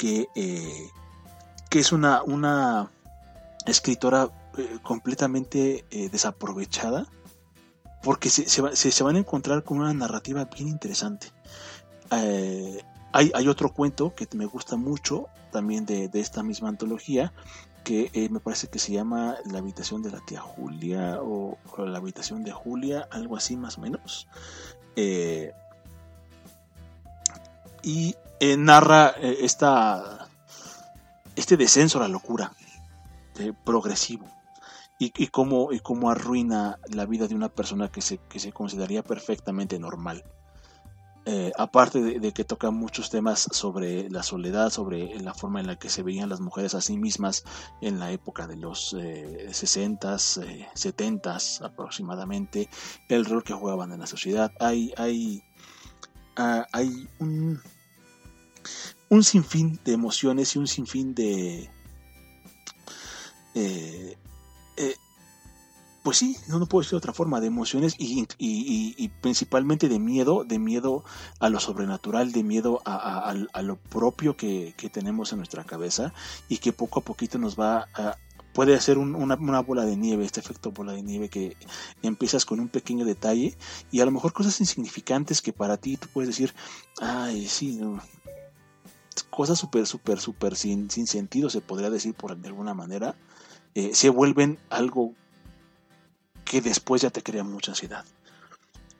[0.00, 0.90] que, eh,
[1.68, 2.90] que es una, una
[3.66, 7.06] escritora eh, completamente eh, desaprovechada
[8.02, 11.26] porque se, se, van a encontrar con una narrativa bien interesante.
[12.12, 12.82] Eh,
[13.12, 17.34] hay, hay, otro cuento que me gusta mucho también de, de esta misma antología
[17.84, 22.42] que me parece que se llama La habitación de la tía Julia o, La habitación
[22.42, 24.28] de Julia, algo así más o menos.
[27.82, 28.14] Y
[28.58, 30.28] narra esta,
[31.36, 32.52] este descenso a la locura
[33.64, 34.26] progresivo
[35.00, 39.02] y, cómo, y cómo arruina la vida de una persona que se, que se consideraría
[39.02, 40.22] perfectamente normal.
[41.26, 45.76] Eh, aparte de, que toca muchos temas sobre la soledad, sobre la forma en la
[45.76, 47.44] que se veían las mujeres a sí mismas
[47.80, 50.42] en la época de los eh, 60s,
[50.74, 52.68] 70s eh, aproximadamente,
[53.08, 54.52] el rol que jugaban en la sociedad.
[54.60, 55.42] Hay, hay,
[56.40, 57.60] ah, hay un,
[59.10, 61.70] un sinfín de emociones y un sinfín de,
[63.54, 64.16] eh,
[64.76, 64.94] eh,
[66.02, 70.44] pues sí, no, no puedo decir de otra forma, de emociones y, principalmente de miedo,
[70.44, 71.04] de miedo
[71.40, 76.14] a lo sobrenatural, de miedo a, lo propio que, tenemos en nuestra cabeza
[76.48, 78.16] y que poco a poquito nos va a,
[78.52, 81.56] puede hacer una, bola de nieve, este efecto bola de nieve que
[82.02, 83.56] empiezas con un pequeño detalle
[83.90, 86.54] y a lo mejor cosas insignificantes que para ti tú puedes decir,
[87.00, 87.80] ay, sí,
[89.30, 93.14] cosas súper, súper, súper sin, sin sentido, se podría decir por de alguna manera,
[93.74, 95.14] eh, se vuelven algo
[96.44, 98.04] que después ya te crea mucha ansiedad.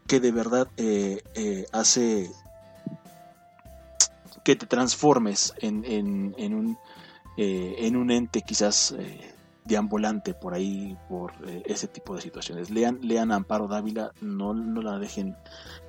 [0.07, 2.31] Que de verdad eh, eh, hace
[4.45, 6.79] que te transformes en, en, un,
[7.37, 8.95] en un ente quizás
[9.71, 11.33] deambulante por ahí, por
[11.65, 12.69] ese tipo de situaciones.
[12.71, 15.37] Lean, lean Amparo Dávila, no, no la dejen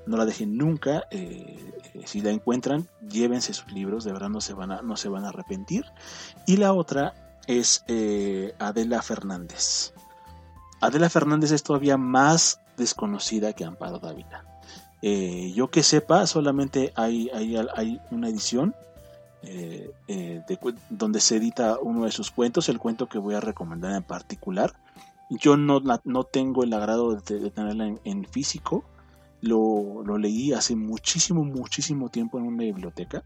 [0.05, 1.03] no la dejen nunca.
[1.11, 4.97] Eh, eh, si la encuentran, llévense sus libros, de verdad no se van a, no
[4.97, 5.86] se van a arrepentir.
[6.45, 7.13] Y la otra
[7.47, 9.93] es eh, Adela Fernández.
[10.79, 14.45] Adela Fernández es todavía más desconocida que Amparo Dávila.
[15.01, 18.75] yo que sepa, solamente hay, hay, hay una edición
[20.89, 24.74] donde se edita uno de sus cuentos, el cuento que voy a recomendar en particular.
[25.30, 28.84] Yo no, no tengo el agrado de, tenerla en físico,
[29.42, 33.24] lo, leí hace muchísimo, muchísimo tiempo en una biblioteca.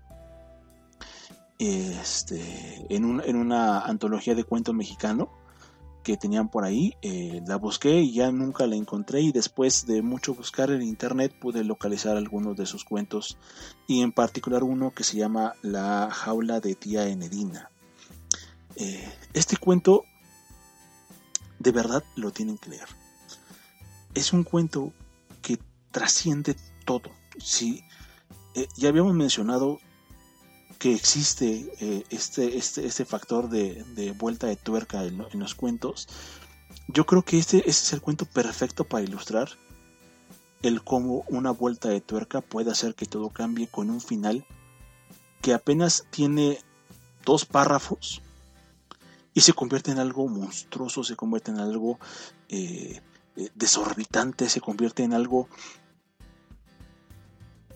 [1.59, 5.29] Este, en, una antología de cuento mexicano
[6.05, 6.95] que tenían por ahí.
[7.01, 11.37] Eh, la busqué y ya nunca la encontré y después de mucho buscar en internet
[11.37, 13.37] pude localizar algunos de sus cuentos
[13.87, 17.71] y en particular uno que se llama La jaula de tía Enedina.
[18.77, 20.03] Eh, este cuento
[21.59, 22.87] de verdad lo tienen que leer.
[24.13, 24.93] Es un cuento
[25.95, 27.09] trasciende todo.
[27.37, 27.81] Si
[28.53, 29.79] eh, ya habíamos mencionado
[30.77, 36.07] que existe eh, este, este, este factor de, vuelta de tuerca en, los cuentos,
[36.87, 39.49] yo creo que este, este, es el cuento perfecto para ilustrar
[40.61, 44.45] el cómo una vuelta de tuerca puede hacer que todo cambie con un final
[45.41, 46.59] que apenas tiene
[47.23, 48.21] dos párrafos
[49.33, 51.99] y se convierte en algo monstruoso, se convierte en algo
[52.49, 53.01] eh,
[53.53, 55.49] desorbitante, se convierte en algo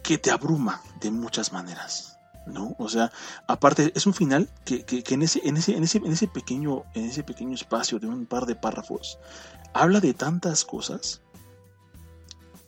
[0.02, 2.19] que te abruma de muchas maneras.
[2.50, 2.76] ¿No?
[2.78, 3.12] O sea,
[3.48, 7.06] aparte es un final que, en, ese, en, ese, en, ese, en, ese pequeño, en
[7.06, 9.20] ese pequeño espacio de un par de párrafos
[9.74, 11.22] habla de tantas cosas,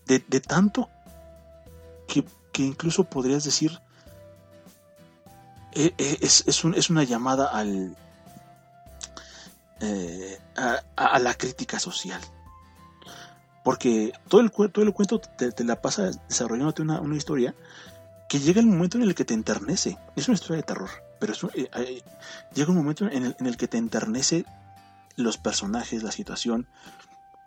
[0.05, 0.89] de, tanto
[2.07, 2.23] que,
[2.63, 3.79] incluso podrías decir
[5.73, 7.95] eh, eh, es, es, una llamada al,
[9.79, 10.37] eh,
[10.97, 12.21] a la crítica social.
[13.63, 17.53] Porque todo el, todo el cuento te, la pasa desarrollándote una, una, historia
[18.31, 19.97] que llega el momento en el que te enternece.
[20.15, 22.01] Es una historia de terror, pero eh,
[22.53, 24.45] llega un momento en el, en el, que te enternece
[25.17, 26.65] los personajes, la situación,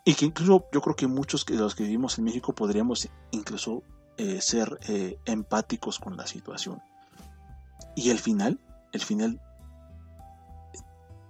[0.05, 3.83] y que incluso yo creo que muchos de los que vivimos en México podríamos incluso
[4.19, 6.83] eh, ser eh, empáticos con la situación.
[7.97, 8.61] Y el final,
[8.93, 9.41] el final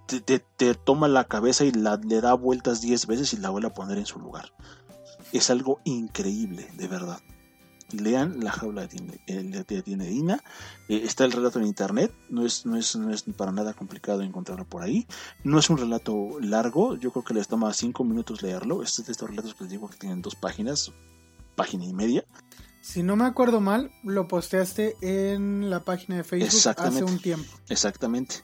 [0.09, 3.75] te, toma la cabeza y la, le da vueltas 10 veces y la vuelve a
[3.75, 4.53] poner en su lugar.
[5.31, 7.21] Es algo increíble, de verdad.
[7.93, 10.43] Lean La jaula de Tinedina.
[10.89, 12.13] Eh, está el relato en internet.
[12.29, 15.07] No es, no, es, no es para nada complicado encontrarlo por ahí.
[15.43, 16.97] No es un relato largo.
[16.97, 18.83] Yo creo que les toma 5 minutos leerlo.
[18.83, 20.93] Este es de estos relatos que les digo que tienen dos páginas,
[21.57, 22.25] página y media.
[22.85, 27.51] Si no me acuerdo mal, lo posteaste en la página de Facebook hace un tiempo.
[27.71, 28.43] Exactamente.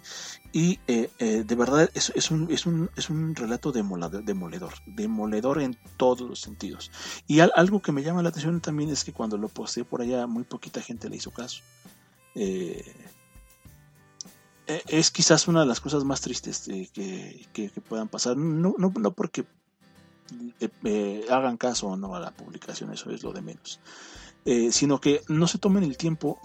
[0.51, 4.73] Y eh, eh, de verdad es, es, un, es, un, es un relato demoledor, demoledor,
[4.87, 6.91] demoledor en todos los sentidos.
[7.27, 10.27] Y algo que me llama la atención también es que cuando lo posteé por allá,
[10.27, 11.61] muy poquita gente le hizo caso.
[12.35, 12.97] Eh,
[14.67, 16.63] es quizás una de las cosas más tristes
[16.95, 18.39] que, que, puedan pasar.
[18.39, 19.45] No, no, no porque
[21.31, 23.81] hagan caso o no a la publicación, eso es lo de menos.
[24.45, 26.39] Eh, sino que no se tomen el tiempo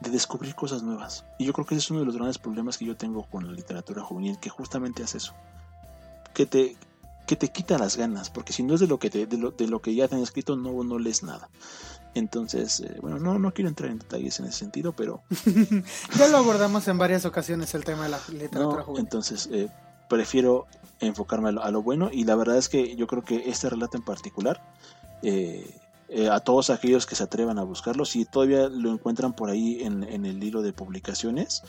[0.00, 1.24] de descubrir cosas nuevas.
[1.38, 3.46] Y yo creo que ese es uno de los grandes problemas que yo tengo con
[3.46, 5.34] la literatura juvenil, que justamente hace eso,
[6.34, 6.76] que te,
[7.26, 9.50] que te quita las ganas, porque si no es de lo que, te, de, lo,
[9.50, 11.48] de lo que ya te han escrito, no, no lees nada.
[12.14, 15.22] Entonces, eh, bueno, no, no quiero entrar en detalles en ese sentido, pero...
[16.16, 19.04] ya lo abordamos en varias ocasiones el tema de la literatura juvenil.
[19.04, 19.68] Entonces, eh,
[20.08, 20.66] prefiero
[21.00, 23.68] enfocarme a lo, a lo, bueno y la verdad es que yo creo que este
[23.68, 24.62] relato en particular...
[25.22, 25.78] Eh,
[26.10, 28.06] eh, a todos aquellos que se atrevan a buscarlo.
[28.06, 31.62] Si todavía lo encuentran por ahí en, el hilo de publicaciones,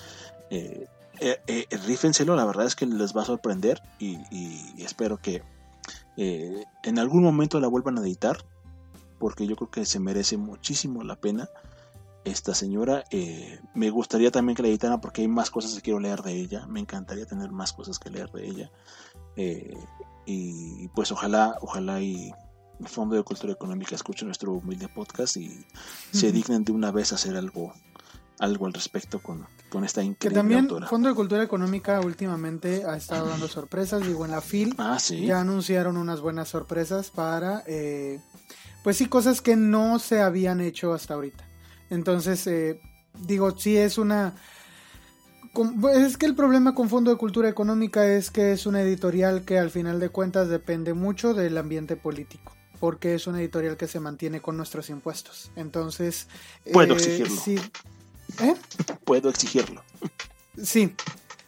[0.49, 0.87] eh,
[1.19, 4.17] eh, rífenselo, la verdad es que les va a sorprender y,
[4.81, 5.43] espero que
[6.15, 8.37] en algún momento la vuelvan a editar,
[9.19, 11.49] porque yo creo que se merece muchísimo la pena
[12.23, 13.03] esta señora.
[13.73, 16.65] me gustaría también que la editaran porque hay más cosas que quiero leer de ella.
[16.67, 18.71] Me encantaría tener más cosas que leer de ella.
[20.25, 22.31] y pues ojalá, ojalá y
[22.85, 25.65] Fondo de Cultura Económica escuchen nuestro humilde podcast y
[26.11, 27.73] se dignen de una vez hacer algo
[28.39, 32.95] algo al respecto con, con esta increíble que también Fondo de Cultura Económica últimamente ha
[32.95, 38.21] estado dando sorpresas digo en la FIL ah, ya anunciaron unas buenas sorpresas para eh,
[38.83, 41.45] pues sí cosas que no se habían hecho hasta ahorita.
[41.89, 42.79] Entonces eh,
[43.25, 44.35] digo sí es una
[45.93, 49.57] es que el problema con Fondo de Cultura Económica es que es una editorial que
[49.57, 53.99] al final de cuentas depende mucho del ambiente político, porque es una editorial que se
[53.99, 55.51] mantiene con nuestros impuestos.
[55.55, 56.27] Entonces...
[56.71, 57.41] Puedo eh, exigirlo.
[57.41, 57.55] Sí.
[58.41, 58.55] ¿Eh?
[59.05, 59.83] Puedo exigirlo.
[60.61, 60.93] Sí,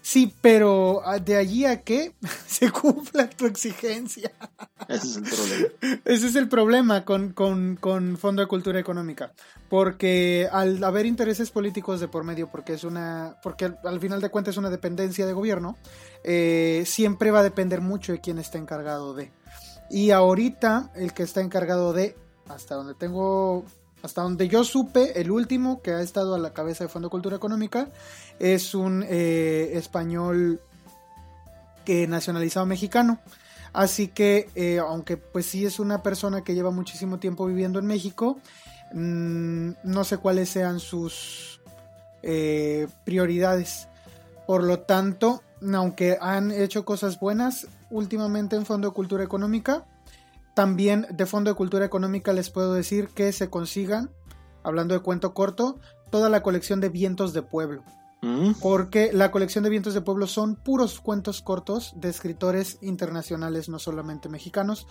[0.04, 2.14] Sí, pero ah, de allí a que
[2.48, 4.32] se cumpla tu exigencia.
[4.88, 6.02] Ese es el problema.
[6.06, 9.32] Ese es el problema con, con, Fondo de Cultura Económica.
[9.70, 13.38] Porque al haber intereses políticos de por medio, porque es una.
[13.44, 15.78] porque al, final de cuentas es una dependencia de gobierno,
[16.24, 19.32] eh, siempre va a depender mucho de quién está encargado de.
[19.92, 22.16] Y ahorita, el que está encargado de,
[22.48, 23.66] hasta donde tengo
[24.04, 27.36] hasta donde yo supe, el último que ha estado a la cabeza de Fondo Cultura
[27.36, 27.88] Económica
[28.40, 30.60] es un eh, español
[31.86, 33.20] que nacionalizado mexicano.
[33.74, 37.86] Así que, eh, aunque pues sí es una persona que lleva muchísimo tiempo viviendo en
[37.86, 38.40] México,
[38.94, 41.62] mm, no sé cuáles sean sus
[42.24, 43.88] eh, prioridades.
[44.48, 49.86] Por lo tanto, aunque han hecho cosas buenas últimamente en Fondo de Cultura Económica,
[50.54, 54.12] también de Fondo de Cultura Económica les puedo decir que se consigan,
[54.64, 55.80] hablando de cuento corto,
[56.10, 57.84] toda la colección de Vientos de Pueblo.
[58.22, 58.52] Mm.
[58.62, 63.80] Porque la colección de Vientos de Pueblo son puros cuentos cortos de escritores internacionales, no
[63.80, 64.86] solamente mexicanos.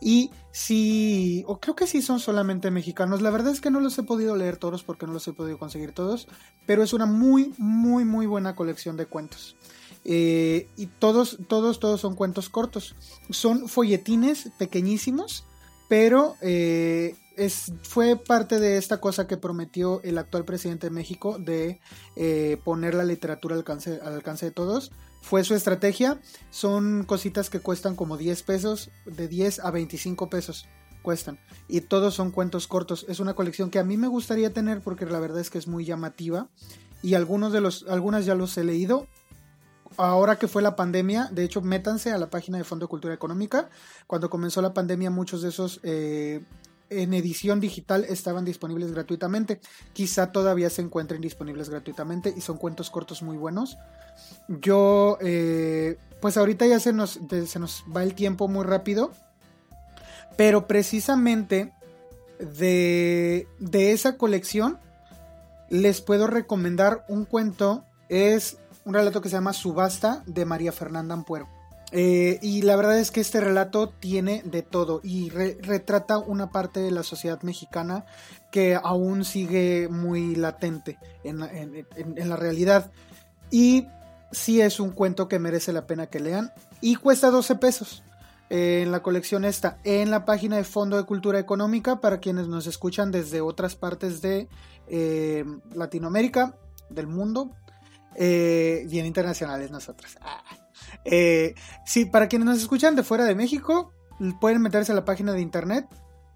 [0.00, 3.22] Y sí, o creo que sí son solamente mexicanos.
[3.22, 5.58] La verdad es que no los he podido leer todos porque no los he podido
[5.58, 6.28] conseguir todos.
[6.64, 9.56] Pero es una muy, muy, muy buena colección de cuentos.
[10.08, 12.94] Eh, y todos, todos, todos son cuentos cortos.
[13.30, 15.44] Son folletines pequeñísimos,
[15.88, 21.38] pero eh, es, fue parte de esta cosa que prometió el actual presidente de México
[21.40, 21.80] de
[22.14, 24.92] eh, poner la literatura al alcance, al alcance de todos.
[25.22, 26.20] Fue su estrategia.
[26.50, 30.68] Son cositas que cuestan como 10 pesos, de 10 a 25 pesos
[31.02, 31.38] cuestan.
[31.66, 33.06] Y todos son cuentos cortos.
[33.08, 35.66] Es una colección que a mí me gustaría tener porque la verdad es que es
[35.66, 36.48] muy llamativa.
[37.02, 39.06] Y algunos de los, algunas ya los he leído
[39.96, 43.14] ahora que fue la pandemia, de hecho, métanse a la página de Fondo de Cultura
[43.14, 43.68] Económica.
[44.06, 46.44] Cuando comenzó la pandemia, muchos de esos eh,
[46.90, 49.60] en edición digital estaban disponibles gratuitamente.
[49.92, 53.76] Quizá todavía se encuentren disponibles gratuitamente y son cuentos cortos muy buenos.
[54.48, 57.18] Yo, eh, pues ahorita ya se nos,
[57.94, 59.12] va el tiempo muy rápido,
[60.36, 61.72] pero precisamente
[62.38, 64.78] de, de esa colección
[65.68, 67.84] les puedo recomendar un cuento.
[68.08, 71.48] Es un relato que se llama Subasta de María Fernanda Ampuero.
[71.90, 76.80] Eh, y la verdad es que este relato tiene de todo y retrata una parte
[76.80, 78.06] de la sociedad mexicana
[78.50, 82.92] que aún sigue muy latente en la, realidad.
[83.50, 83.88] Y
[84.30, 88.04] sí es un cuento que merece la pena que lean y cuesta 12 pesos.
[88.50, 92.46] Eh, en la colección está en la página de Fondo de Cultura Económica para quienes
[92.46, 94.48] nos escuchan desde otras partes de
[94.86, 96.54] eh, Latinoamérica,
[96.88, 97.50] del mundo,
[98.18, 100.16] eh, y en internacionales nosotros.
[100.20, 100.42] Ah.
[101.04, 101.54] Eh,
[101.84, 103.92] sí, para quienes nos escuchan de fuera de México,
[104.40, 105.86] pueden meterse a la página de internet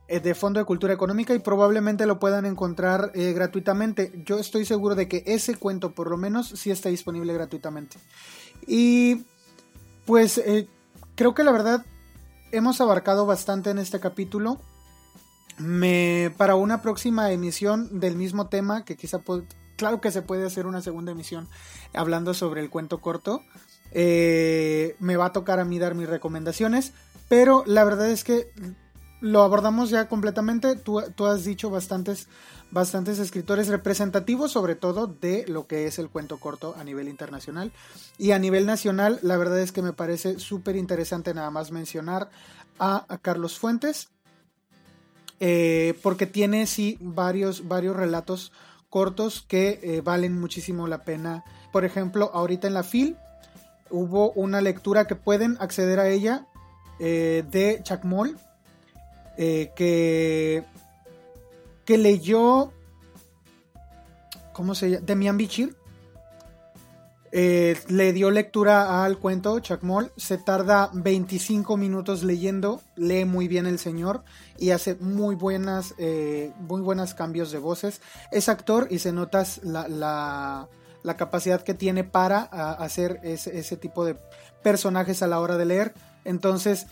[0.08, 4.12] eh, de Fondo de Cultura Económica y probablemente lo puedan encontrar gratuitamente.
[4.26, 7.96] Yo estoy seguro de que ese cuento, por lo menos, sí está disponible gratuitamente.
[8.66, 9.24] Y
[10.04, 10.42] pues
[11.14, 11.84] creo que la verdad
[12.52, 14.60] hemos abarcado bastante en este capítulo.
[16.36, 19.18] Para una próxima emisión del mismo tema, que quizá
[19.80, 21.48] claro que se puede hacer una segunda emisión
[21.94, 23.42] hablando sobre el cuento corto.
[23.92, 26.92] Eh, me va a tocar a mí dar mis recomendaciones,
[27.30, 28.52] pero la verdad es que
[29.22, 30.76] lo abordamos ya completamente.
[30.76, 32.28] Tú, has dicho bastantes,
[32.70, 37.72] bastantes escritores representativos, sobre todo de lo que es el cuento corto a nivel internacional.
[38.18, 42.28] Y a nivel nacional, la verdad es que me parece súper interesante nada más mencionar
[42.78, 44.08] a, Carlos Fuentes,
[45.40, 48.52] eh, porque tiene sí varios, varios relatos
[48.90, 51.44] cortos que eh, valen muchísimo la pena.
[51.72, 53.16] Por ejemplo, ahorita en la FIL
[53.88, 56.46] hubo una lectura que pueden acceder a ella
[56.98, 58.36] eh, de Chacmol,
[59.38, 60.64] eh, que,
[61.86, 62.72] que leyó,
[64.52, 65.06] ¿cómo se llama?
[65.06, 65.79] Demian Bichir.
[67.32, 73.78] Le dio lectura al cuento Chacmol, se tarda 25 minutos leyendo, lee muy bien el
[73.78, 74.24] señor
[74.58, 78.00] y hace muy buenas, eh, muy buenos cambios de voces.
[78.32, 80.68] Es actor y se nota la,
[81.02, 84.16] la, capacidad que tiene para hacer ese, tipo de
[84.62, 85.94] personajes a la hora de leer.
[86.24, 86.86] Entonces,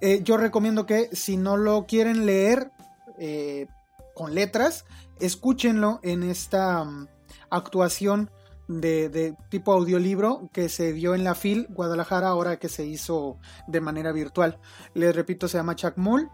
[0.00, 2.70] eh, yo recomiendo que si no lo quieren leer
[3.18, 3.68] eh,
[4.14, 4.84] con letras,
[5.20, 7.08] escúchenlo en esta mm,
[7.50, 8.30] actuación
[8.68, 13.80] de, tipo audiolibro que se dio en la FIL Guadalajara ahora que se hizo de
[13.80, 14.58] manera virtual.
[14.94, 16.28] Les repito, se llama Chuck Mull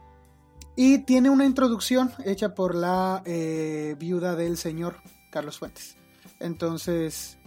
[0.77, 4.97] y tiene una introducción hecha por la eh, viuda del señor
[5.31, 5.97] Carlos Fuentes.
[6.39, 7.39] Entonces,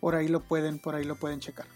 [0.00, 1.66] por ahí lo pueden, por ahí lo pueden checar.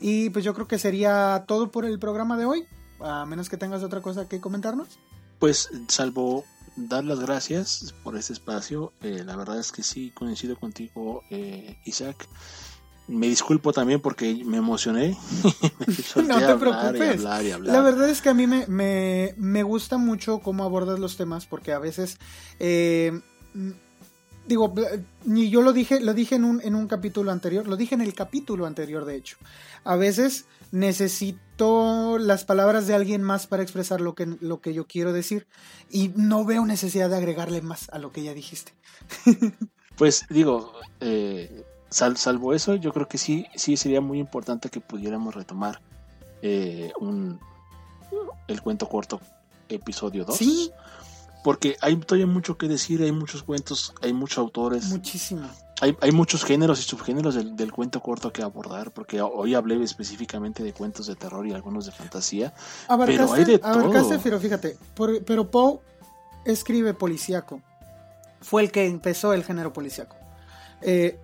[0.00, 2.64] Y pues yo creo que sería todo por el programa de hoy,
[3.00, 4.98] a menos que tengas otra cosa que comentarnos.
[5.38, 6.44] Pues salvo
[6.76, 11.78] dar las gracias por este espacio, eh, la verdad es que sí coincido contigo, eh,
[11.84, 12.28] Isaac.
[13.08, 15.16] Me disculpo también porque me emocioné.
[16.26, 17.22] no te preocupes.
[17.22, 21.46] La verdad es que a mí me, me, me, gusta mucho cómo abordas los temas
[21.46, 22.18] porque a veces
[22.58, 23.12] eh,
[24.46, 24.74] digo,
[25.24, 28.00] ni yo lo dije, lo dije en un, en un capítulo anterior, lo dije en
[28.00, 29.36] el capítulo anterior, de hecho.
[29.84, 34.86] A veces necesito las palabras de alguien más para expresar lo que, lo que yo
[34.86, 35.46] quiero decir
[35.90, 38.72] y no veo necesidad de agregarle más a lo que ya dijiste.
[39.96, 45.34] pues digo, eh, salvo eso, yo creo que sí, sí sería muy importante que pudiéramos
[45.34, 45.80] retomar
[46.42, 47.40] eh, un,
[48.48, 49.20] el cuento corto
[49.68, 50.36] episodio 2.
[50.36, 50.70] Sí,
[51.46, 54.86] porque hay todavía mucho que decir, hay muchos cuentos, hay muchos autores.
[54.86, 55.48] Muchísimo.
[55.80, 60.64] Hay, hay muchos géneros y subgéneros del, cuento corto que abordar, porque hoy hablé específicamente
[60.64, 62.52] de cuentos de terror y algunos de fantasía.
[63.06, 64.20] pero hay de todo.
[64.24, 64.76] pero fíjate,
[65.24, 65.78] pero Poe
[66.44, 67.62] escribe policíaco.
[68.40, 70.16] Fue el que empezó el género policíaco.
[70.82, 71.16] Eh,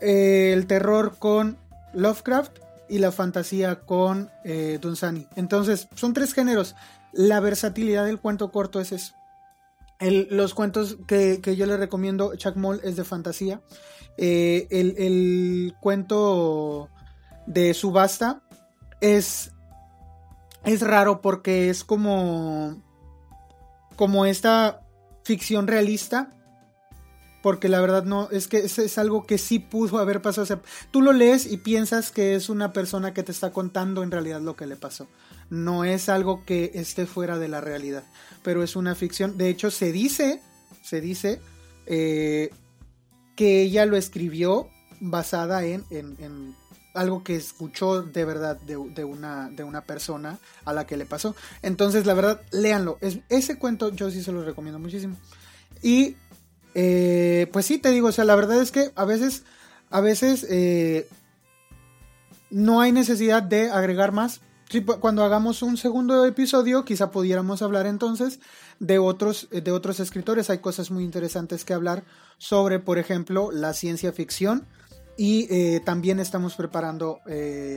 [0.00, 1.58] el terror con
[1.92, 2.56] Lovecraft
[2.88, 5.26] y la fantasía con eh, Dunsany.
[5.36, 6.74] Entonces, son tres géneros.
[7.12, 9.12] La versatilidad del cuento corto es eso
[10.00, 13.62] los cuentos que, yo le recomiendo, Chuck Moll, es de fantasía.
[14.18, 16.88] Eh, el, cuento
[17.46, 18.42] de Subasta
[19.00, 19.52] es,
[20.64, 22.82] es raro porque es como,
[23.96, 24.82] como esta
[25.24, 26.30] ficción realista.
[27.46, 30.60] Porque la verdad no, es que es, algo que sí pudo haber pasado.
[30.90, 34.40] tú lo lees y piensas que es una persona que te está contando en realidad
[34.40, 35.06] lo que le pasó
[35.48, 38.02] no es algo que esté fuera de la realidad,
[38.42, 39.38] pero es una ficción.
[39.38, 40.42] De hecho, se dice,
[40.82, 41.40] se dice
[41.86, 42.50] eh,
[43.36, 44.68] que ella lo escribió
[44.98, 45.84] basada en,
[46.94, 51.36] algo que escuchó de verdad de, una, de una persona a la que le pasó.
[51.62, 52.98] Entonces, la verdad, léanlo.
[53.00, 55.16] Es, ese cuento yo sí se lo recomiendo muchísimo.
[55.80, 56.16] Y,
[56.78, 59.44] eh, pues sí, te digo, o sea, la verdad es que a veces,
[59.88, 61.08] a veces eh,
[62.50, 64.42] no hay necesidad de agregar más
[65.00, 68.40] cuando hagamos un segundo episodio, quizá pudiéramos hablar entonces
[68.78, 70.50] de otros, de otros escritores.
[70.50, 72.02] Hay cosas muy interesantes que hablar
[72.36, 74.66] sobre, por ejemplo, la ciencia ficción.
[75.16, 77.20] Y eh, también estamos preparando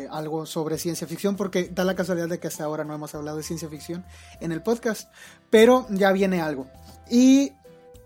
[0.10, 3.38] algo sobre ciencia ficción, porque da la casualidad de que hasta ahora no hemos hablado
[3.38, 4.04] de ciencia ficción
[4.42, 5.10] en el podcast,
[5.52, 6.68] pero ya viene algo.
[7.10, 7.54] Y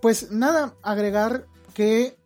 [0.04, 2.18] pues nada, agregar que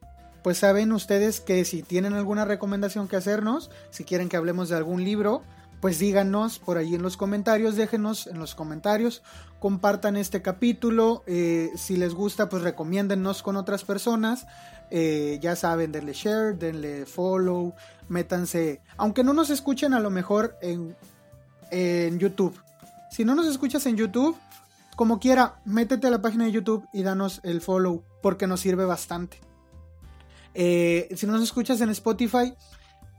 [0.42, 4.78] pues saben ustedes que si tienen alguna recomendación que hacernos, si quieren que hablemos de
[4.78, 5.44] algún libro,
[5.80, 9.22] pues díganos por ahí en los comentarios, déjenos en los comentarios,
[9.60, 14.48] compartan este capítulo, eh, si les gusta pues recomiéndennos con otras personas,
[14.90, 17.76] eh, ya saben, denle share, denle follow,
[18.10, 20.96] métanse, aunque no nos escuchen a lo mejor en,
[21.70, 22.60] en YouTube,
[23.12, 24.36] si no nos escuchas en YouTube,
[24.98, 28.84] como quiera, métete a la página de YouTube y danos el follow porque nos sirve
[28.84, 29.40] bastante.
[30.54, 32.54] Eh, si no nos escuchas en Spotify,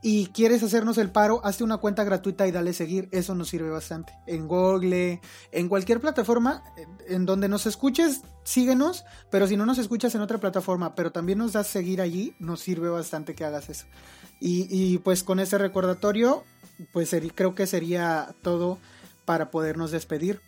[0.00, 3.08] y quieres hacernos el paro, hazte una cuenta gratuita y dale seguir.
[3.10, 4.12] Eso nos sirve bastante.
[4.26, 5.20] En Google,
[5.50, 6.62] en cualquier plataforma
[7.08, 9.04] en donde nos escuches, síguenos.
[9.30, 12.60] Pero si no nos escuchas en otra plataforma, pero también nos das seguir allí, nos
[12.60, 13.86] sirve bastante que hagas eso.
[14.40, 16.44] Y, pues con ese recordatorio,
[16.92, 18.78] pues creo que sería todo
[19.24, 20.40] para podernos despedir.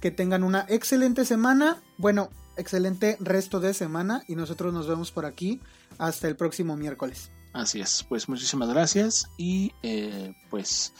[0.00, 1.82] Que tengan una excelente semana.
[1.98, 4.22] Bueno, excelente resto de semana.
[4.28, 5.60] Y nosotros nos vemos por aquí
[5.98, 7.30] hasta el próximo miércoles.
[7.56, 10.92] Así es, pues muchísimas gracias y eh, pues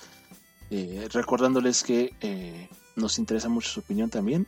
[0.71, 4.47] eh, recordándoles que eh, nos interesa mucho su opinión también,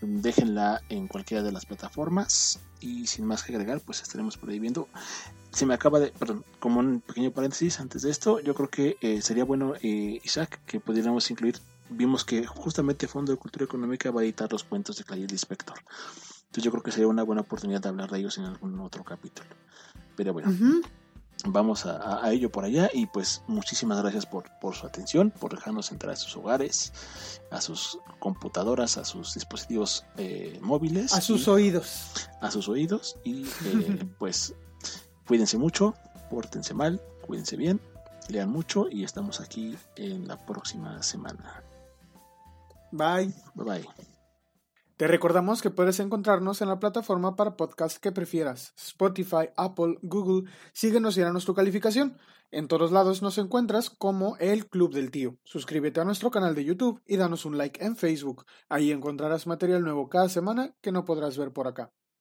[0.00, 4.58] déjenla en cualquiera de las plataformas y sin más que agregar pues estaremos por ahí
[4.58, 4.88] viendo.
[5.52, 9.20] Se me acaba de, perdón, como un pequeño paréntesis antes de esto, yo creo que
[9.20, 11.58] sería bueno Isaac que pudiéramos incluir,
[11.90, 15.78] vimos que justamente Fondo de Cultura Económica va a editar los cuentos de Clay Inspector.
[15.78, 19.04] Entonces yo creo que sería una buena oportunidad de hablar de ellos en algún otro
[19.04, 19.48] capítulo.
[20.16, 20.50] Pero bueno
[21.46, 26.12] vamos a, ello por allá y pues muchísimas gracias por, su atención, por dejarnos entrar
[26.12, 26.92] a sus hogares,
[27.50, 31.12] a sus computadoras, a sus dispositivos eh, móviles.
[31.12, 32.28] A sus oídos.
[32.40, 34.54] A sus oídos y eh, pues
[35.26, 35.94] cuídense mucho,
[36.28, 37.80] pórtense mal, cuídense bien,
[38.28, 41.62] lean mucho y estamos aquí en la próxima semana.
[42.92, 43.32] Bye.
[43.54, 43.88] Bye bye.
[44.96, 50.50] Te recordamos que puedes encontrarnos en la plataforma para podcast que prefieras, Spotify, Apple, Google.
[50.74, 52.18] Síguenos y danos tu calificación.
[52.50, 55.38] En todos lados nos encuentras como El Club del Tío.
[55.42, 58.44] Suscríbete a nuestro canal de YouTube y danos un like en Facebook.
[58.68, 61.90] Ahí encontrarás material nuevo cada semana que no podrás ver por acá.